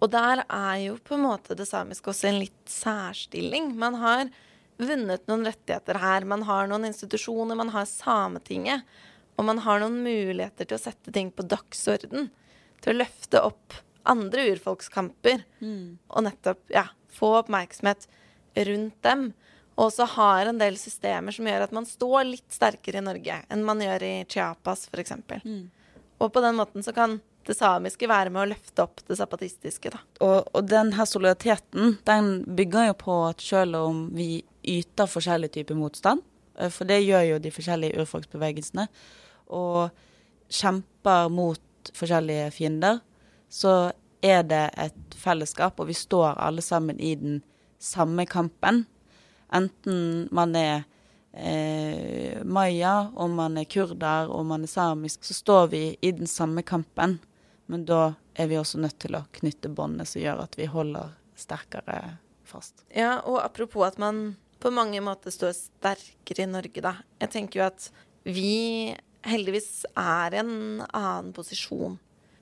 [0.00, 3.74] Og der er jo på en måte det samiske også en litt særstilling.
[3.76, 4.30] Man har
[4.80, 6.24] vunnet noen rettigheter her.
[6.28, 8.86] Man har noen institusjoner, man har Sametinget.
[9.36, 12.30] Og man har noen muligheter til å sette ting på dagsorden.
[12.80, 13.76] Til å løfte opp
[14.08, 15.44] andre urfolkskamper.
[16.08, 18.08] Og nettopp ja, få oppmerksomhet
[18.56, 19.30] rundt dem.
[19.76, 23.40] Og også har en del systemer som gjør at man står litt sterkere i Norge
[23.48, 25.14] enn man gjør i Chiapas f.eks.
[26.20, 29.92] Og på den måten så kan det samiske være med å løfte opp det zapatistiske.
[29.94, 30.02] da.
[30.20, 35.52] Og, og den her solidariteten den bygger jo på at selv om vi yter forskjellig
[35.54, 36.22] type motstand,
[36.58, 38.86] eh, for det gjør jo de forskjellige urfolksbevegelsene,
[39.56, 39.90] og
[40.50, 43.00] kjemper mot forskjellige fiender,
[43.50, 43.92] så
[44.22, 47.40] er det et fellesskap, og vi står alle sammen i den
[47.80, 48.84] samme kampen.
[49.52, 50.84] Enten man er
[51.32, 56.30] eh, maya, om man er kurder, om man er samisk, så står vi i den
[56.30, 57.18] samme kampen.
[57.70, 61.12] Men da er vi også nødt til å knytte båndene som gjør at vi holder
[61.38, 61.98] sterkere
[62.46, 62.84] fast.
[62.94, 66.96] Ja, og apropos at man på mange måter står sterkere i Norge, da.
[67.22, 67.86] Jeg tenker jo at
[68.26, 68.92] vi
[69.26, 71.96] heldigvis er i en annen posisjon.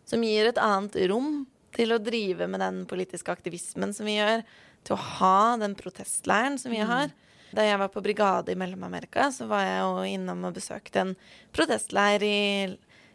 [0.08, 1.44] Som gir et annet rom
[1.76, 4.42] til å drive med den politiske aktivismen som vi gjør.
[4.88, 7.12] Til å ha den protestleiren som vi har.
[7.52, 11.14] Da jeg var på brigade i Mellom-Amerika, så var jeg jo innom og besøkte en
[11.52, 12.38] protestleir i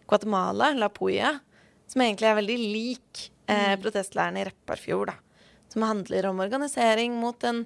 [0.10, 1.36] Guatemala, La Puya,
[1.90, 5.50] som egentlig er veldig lik eh, protestleiren i Repparfjord, da.
[5.74, 7.64] Som handler om organisering mot en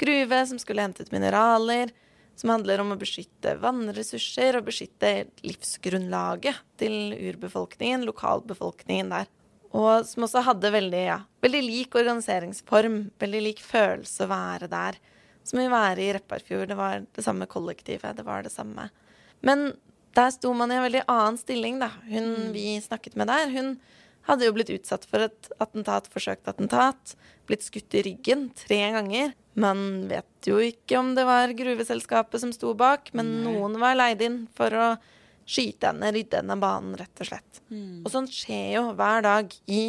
[0.00, 1.92] gruve som skulle hente ut mineraler.
[2.36, 9.28] Som handler om å beskytte vannressurser og beskytte livsgrunnlaget til urbefolkningen, lokalbefolkningen der.
[9.72, 14.98] Og som også hadde veldig, ja, veldig lik organiseringsform, veldig lik følelse å være der.
[15.48, 16.68] Som å være i Repparfjord.
[16.70, 18.90] Det var det samme kollektivet, det var det samme.
[19.42, 19.72] Men
[20.16, 21.88] der sto man i en veldig annen stilling, da.
[22.10, 23.74] Hun vi snakket med der, hun
[24.28, 27.16] hadde jo blitt utsatt for et attentat, forsøkt attentat.
[27.48, 29.32] Blitt skutt i ryggen tre ganger.
[29.58, 34.22] Man vet jo ikke om det var gruveselskapet som sto bak, men noen var leid
[34.24, 34.86] inn for å
[35.52, 37.62] skyte henne, rydde henne av banen, rett og slett.
[38.02, 39.82] Og sånt skjer jo hver dag i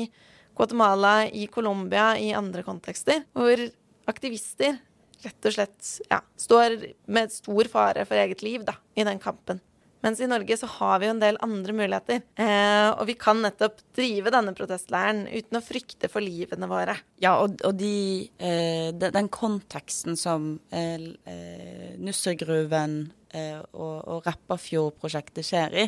[0.54, 3.64] Guatemala, i Colombia, i andre kontekster, hvor
[4.12, 4.78] aktivister
[5.24, 6.80] rett og slett ja, står
[7.16, 9.62] med stor fare for eget liv da, i den kampen.
[10.04, 12.26] Mens i Norge så har vi jo en del andre muligheter.
[12.36, 16.98] Eh, og vi kan nettopp drive denne protestleiren uten å frykte for livene våre.
[17.24, 22.98] Ja, og, og de, eh, de, den konteksten som eh, eh, Nussergruven
[23.34, 25.88] og, og Repparfjord-prosjektet skjer i,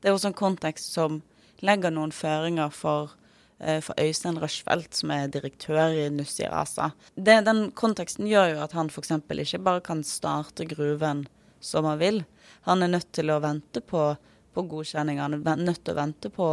[0.00, 1.22] det er også en kontekst som
[1.64, 3.14] legger noen føringer for,
[3.58, 6.90] eh, for Øystein Rushfeldt, som er direktør i Nussir ASA.
[7.16, 9.14] Det, den konteksten gjør jo at han f.eks.
[9.16, 11.26] ikke bare kan starte gruven
[11.60, 12.24] som han vil.
[12.68, 14.14] Han er nødt til å vente på,
[14.52, 16.50] på godkjenning, han er nødt til å vente på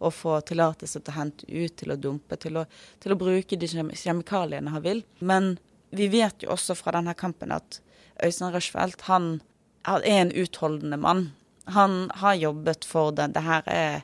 [0.00, 2.64] å få tillatelse til å hente ut, til å dumpe, til å,
[3.00, 5.02] til å bruke de kjemikaliene han vil.
[5.20, 5.58] Men
[5.92, 7.80] vi vet jo også fra denne kampen at
[8.24, 9.40] Øystein Rushfeldt han
[9.88, 11.30] er en utholdende mann.
[11.70, 13.30] Han har jobbet for det.
[13.34, 14.00] Det her er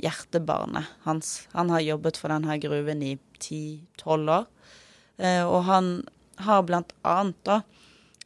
[0.00, 1.46] hjertebarnet hans.
[1.52, 4.46] Han har jobbet for denne gruven i 10-12 år.
[5.18, 5.90] Eh, og han
[6.42, 7.60] har blant annet, da,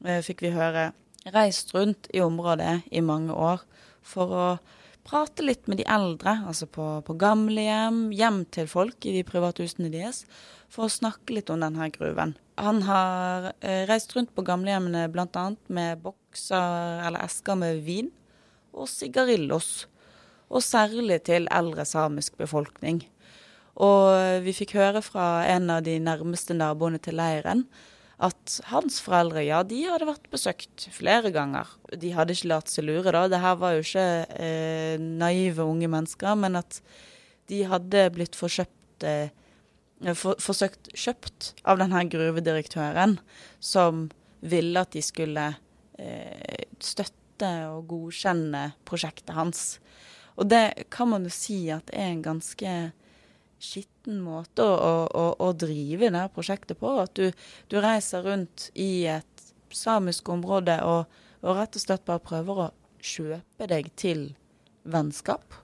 [0.05, 0.93] eh, fikk vi høre,
[1.35, 3.64] reist rundt i området i mange år
[4.03, 4.47] for å
[5.09, 9.64] prate litt med de eldre, altså på, på gamlehjem, hjem til folk i de private
[9.64, 10.24] husene deres,
[10.68, 12.34] for å snakke litt om denne gruven.
[12.61, 15.44] Han har eh, reist rundt på gamlehjemmene bl.a.
[15.72, 18.11] med bokser eller esker med vin
[18.76, 19.86] og sigarillos,
[20.48, 23.02] og særlig til eldre samisk befolkning.
[23.78, 27.64] Og vi fikk høre fra en av de nærmeste naboene til leiren
[28.18, 31.70] at hans foreldre, ja, de hadde vært besøkt flere ganger.
[32.02, 33.28] De hadde ikke latt seg lure, da.
[33.30, 36.80] Det her var jo ikke eh, naive unge mennesker, men at
[37.48, 39.30] de hadde blitt forkjøpt eh,
[40.18, 43.18] for, forsøkt kjøpt av denne gruvedirektøren,
[43.62, 44.08] som
[44.42, 45.46] ville at de skulle
[45.98, 49.66] eh, støtte og godkjenne prosjektet hans.
[50.38, 52.74] Og det kan man jo si at er en ganske
[53.59, 56.94] skitten måte å, å, å, drive det prosjektet på.
[57.02, 57.30] At du,
[57.70, 62.68] du reiser rundt i et samisk område og, og rett og slett bare prøver å
[62.98, 64.28] kjøpe deg til
[64.88, 65.59] vennskap.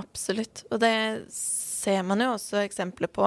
[0.00, 0.64] Absolutt.
[0.70, 0.94] Og det
[1.34, 3.26] ser man jo også eksempler på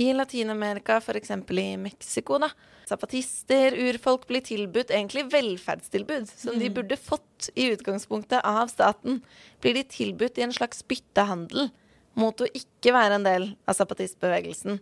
[0.00, 1.32] i Latin-Amerika, f.eks.
[1.50, 2.38] i Mexico.
[2.38, 2.50] da.
[2.88, 9.20] Zapatister, urfolk blir tilbudt egentlig velferdstilbud, som de burde fått i utgangspunktet av staten.
[9.60, 11.70] Blir de tilbudt i en slags byttehandel
[12.18, 14.80] mot å ikke være en del av zapatistbevegelsen.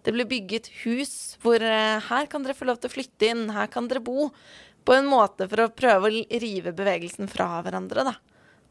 [0.00, 3.46] Det blir bygget hus hvor eh, her kan dere få lov til å flytte inn,
[3.52, 4.30] her kan dere bo.
[4.86, 8.16] På en måte for å prøve å rive bevegelsen fra hverandre, da.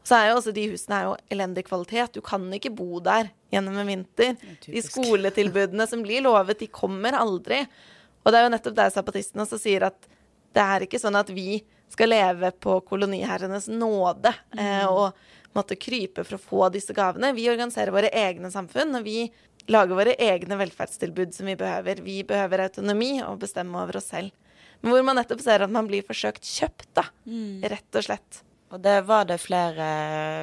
[0.06, 2.16] Så er jo også de husene er jo elendig kvalitet.
[2.16, 4.38] Du kan ikke bo der gjennom en vinter.
[4.64, 7.60] De skoletilbudene som blir lovet, de kommer aldri.
[8.24, 10.08] Og det er jo nettopp der zapatistene også sier at
[10.56, 15.14] det er ikke sånn at vi skal leve på koloniherrenes nåde eh, og
[15.56, 17.32] måtte krype for å få disse gavene.
[17.36, 19.24] Vi organiserer våre egne samfunn, og vi
[19.70, 22.02] lager våre egne velferdstilbud som vi behøver.
[22.04, 24.30] Vi behøver autonomi og bestemme over oss selv.
[24.80, 27.04] Men hvor man nettopp ser at man blir forsøkt kjøpt, da.
[27.68, 28.40] Rett og slett.
[28.70, 29.86] Og det var det flere,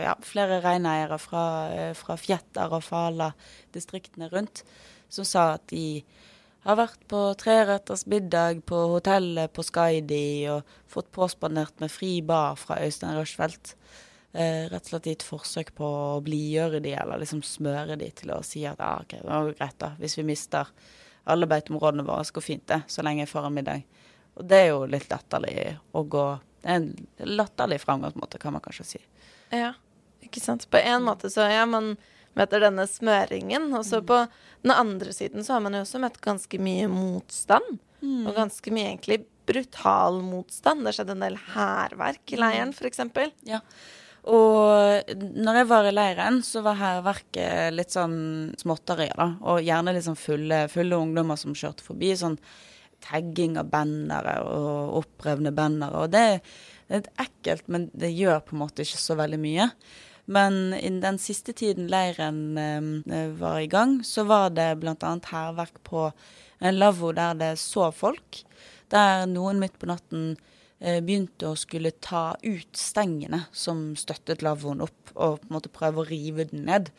[0.04, 4.64] ja, flere reineiere fra, eh, fra Fjetter og Fala-distriktene rundt
[5.10, 6.04] som sa at de
[6.68, 12.58] har vært på treretters middag på hotellet på Skaidi og fått påspandert med fri bar
[12.60, 13.76] fra Øystein Rushfeldt.
[14.34, 18.10] Eh, rett og slett i et forsøk på å blidgjøre de, eller liksom smøre de
[18.16, 20.70] til å si at ah, ok, det går greit da, hvis vi mister
[21.28, 23.88] alle beiteområdene våre, så går fint det, så lenge jeg får en middag.
[24.38, 25.56] Og det er jo litt latterlig
[25.98, 26.28] å gå
[26.62, 29.02] Det er en latterlig framgangsmåte, kan man kanskje si.
[29.54, 29.72] Ja,
[30.26, 30.66] ikke sant.
[30.70, 31.94] På en måte så ja, man,
[32.38, 33.70] møter denne smøringen.
[33.78, 34.24] Og så på
[34.66, 37.78] den andre siden så har man jo også møtt ganske mye motstand.
[38.28, 40.86] Og ganske mye egentlig brutal motstand.
[40.86, 43.02] Det skjedde en del hærverk i leiren, f.eks.
[43.48, 43.62] Ja.
[44.28, 48.18] Og når jeg var i leiren, så var hærverket litt sånn
[48.60, 49.30] småtterier, da.
[49.48, 52.12] Og gjerne litt sånn fulle, fulle ungdommer som kjørte forbi.
[52.20, 52.36] Sånn
[53.04, 56.04] tagging av bannere og opprevne bannere.
[56.04, 56.42] Og det er
[56.92, 59.70] litt ekkelt, men det gjør på en måte ikke så veldig mye.
[60.28, 65.14] Men innen den siste tiden leiren eh, var i gang, så var det bl.a.
[65.32, 66.10] hærverk på
[66.60, 68.44] en lavvo der det sov folk.
[68.92, 70.36] Der noen midt på natten
[70.80, 76.04] begynte å skulle ta ut stengene som støttet lavvoen opp, og på en måte prøve
[76.04, 76.92] å rive den ned.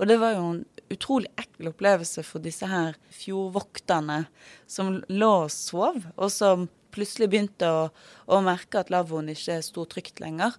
[0.00, 0.60] Og det var jo en
[0.90, 4.24] utrolig ekkel opplevelse for disse her fjordvokterne
[4.66, 7.82] som lå og sov, og som plutselig begynte å,
[8.26, 10.56] å merke at lavvoen ikke sto trygt lenger.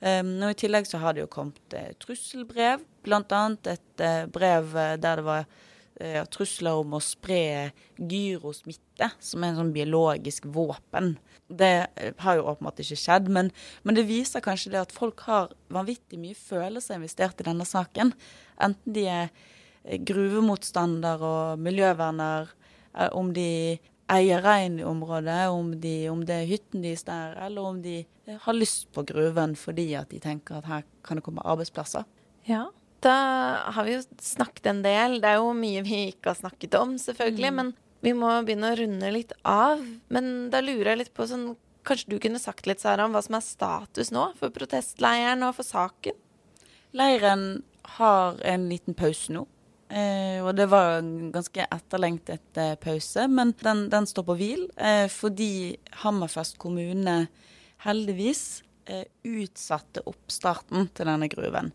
[0.00, 3.42] Um, og I tillegg så har det jo kommet eh, trusselbrev, bl.a.
[3.72, 5.46] et eh, brev eh, der det var
[6.00, 11.14] eh, trusler om å spre gyrosmitte, som er en sånn biologisk våpen.
[11.48, 13.50] Det eh, har jo åpenbart ikke skjedd, men,
[13.82, 18.14] men det viser kanskje det at folk har vanvittig mye følelser investert i denne saken.
[18.62, 19.28] Enten de er
[19.84, 22.52] eh, gruvemotstander og miljøverner,
[23.12, 23.76] om de
[24.08, 27.98] eier rein i området, om, de, om det er hytten deres der, eller om de
[28.40, 32.06] har lyst på gruven fordi at de tenker at her kan det komme arbeidsplasser.
[32.48, 32.70] Ja.
[33.04, 33.16] Da
[33.76, 35.20] har vi jo snakket en del.
[35.22, 37.52] Det er jo mye vi ikke har snakket om, selvfølgelig.
[37.58, 37.72] Men
[38.04, 39.82] vi må begynne å runde litt av.
[40.12, 41.54] Men da lurer jeg litt på sånn
[41.86, 45.52] Kanskje du kunne sagt litt, Sara, om hva som er status nå for protestleiren og
[45.54, 46.16] for saken?
[46.98, 47.44] Leiren
[47.94, 49.44] har en liten pause nå.
[49.86, 54.64] Eh, og det var en ganske etterlengtet eh, pause, men den, den står på hvil
[54.82, 57.28] eh, fordi Hammerfest kommune
[57.84, 61.70] heldigvis eh, utsatte oppstarten til denne gruven.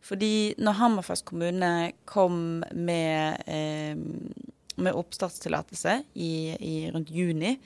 [0.00, 3.96] Fordi når Hammerfest kommune kom med, eh,
[4.80, 7.58] med oppstartstillatelse i, i rundt juni,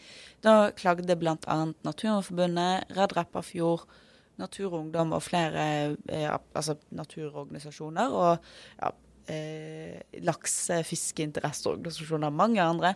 [0.43, 1.59] da klagde bl.a.
[1.87, 3.87] Naturvernforbundet, Redd Repparfjord,
[4.35, 6.27] Naturungdom og flere eh,
[6.59, 8.43] altså naturorganisasjoner og
[8.81, 8.89] ja,
[9.31, 12.95] eh, laksefiskeinteresseorganisasjoner, mange andre,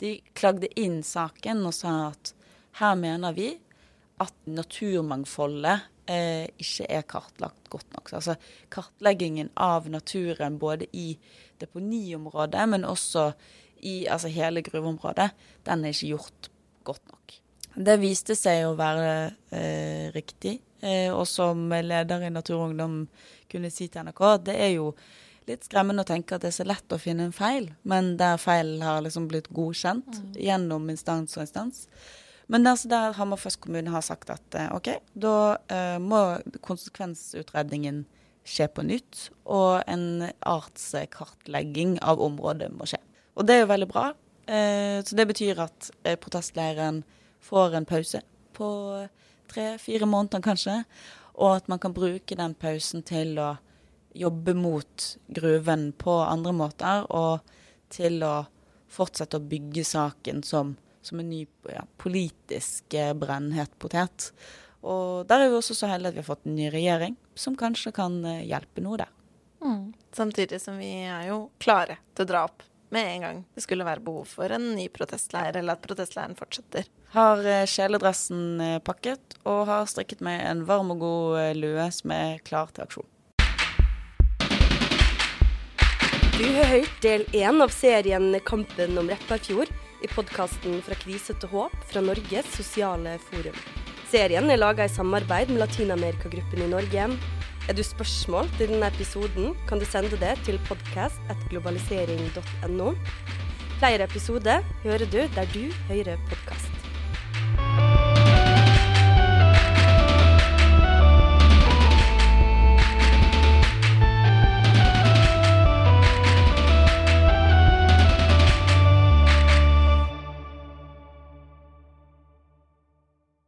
[0.00, 2.32] de klagde inn saken og sa at
[2.80, 3.50] her mener vi
[4.22, 8.12] at naturmangfoldet eh, ikke er kartlagt godt nok.
[8.18, 8.34] Altså
[8.74, 11.12] kartleggingen av naturen både i
[11.60, 13.32] deponiområdet, men også
[13.86, 15.30] i altså hele gruveområdet,
[15.66, 16.50] den er ikke gjort
[16.88, 17.36] godt nok.
[17.78, 19.12] Det viste seg å være
[19.54, 23.02] eh, riktig, eh, og som leder i Naturungdom
[23.50, 24.92] kunne si til NRK, det er jo
[25.48, 28.36] litt skremmende å tenke at det er så lett å finne en feil, men der
[28.42, 30.32] feilen har liksom blitt godkjent Mm.
[30.44, 31.86] gjennom instans og instans.
[32.48, 35.34] Men altså der Hammerfest kommune har sagt at eh, OK, da
[35.68, 36.20] uh, må
[36.64, 38.06] konsekvensutredningen
[38.48, 43.02] skje på nytt, og en artskartlegging av området må skje.
[43.36, 44.06] Og det er jo veldig bra.
[44.48, 47.02] Uh, så det betyr at uh, protestleiren
[47.44, 48.24] får en pause
[48.56, 48.68] på
[49.52, 50.80] tre-fire måneder kanskje,
[51.38, 53.52] og at man kan bruke den pausen til å
[54.18, 55.04] jobbe mot
[55.36, 57.44] gruven på andre måter, og
[57.92, 58.48] til å
[58.88, 60.74] fortsette å bygge saken som,
[61.08, 64.30] som en ny ja, politisk eh, brennhet potet.
[64.86, 67.56] Og der er vi også så heldige at vi har fått en ny regjering, som
[67.58, 69.14] kanskje kan eh, hjelpe noe der.
[70.14, 72.62] Samtidig som vi er jo klare til å dra opp
[72.94, 76.86] med en gang det skulle være behov for en ny protestleir, eller at protestleiren fortsetter.
[77.16, 82.42] Har eh, kjeledressen pakket, og har strikket meg en varm og god lue som er
[82.46, 83.14] klar til aksjon.
[86.38, 91.48] Du har hørt del én av serien Kampen om Repparfjord i podkasten Fra krise til
[91.52, 93.56] håp fra Norges sosiale forum.
[94.08, 97.02] Serien er laga i samarbeid med Latinamerikagruppen i Norge.
[97.68, 102.88] Er du spørsmål til denne episoden, kan du sende det til podkast.globalisering.no.
[103.78, 106.72] Flere episoder hører du der du hører podkast.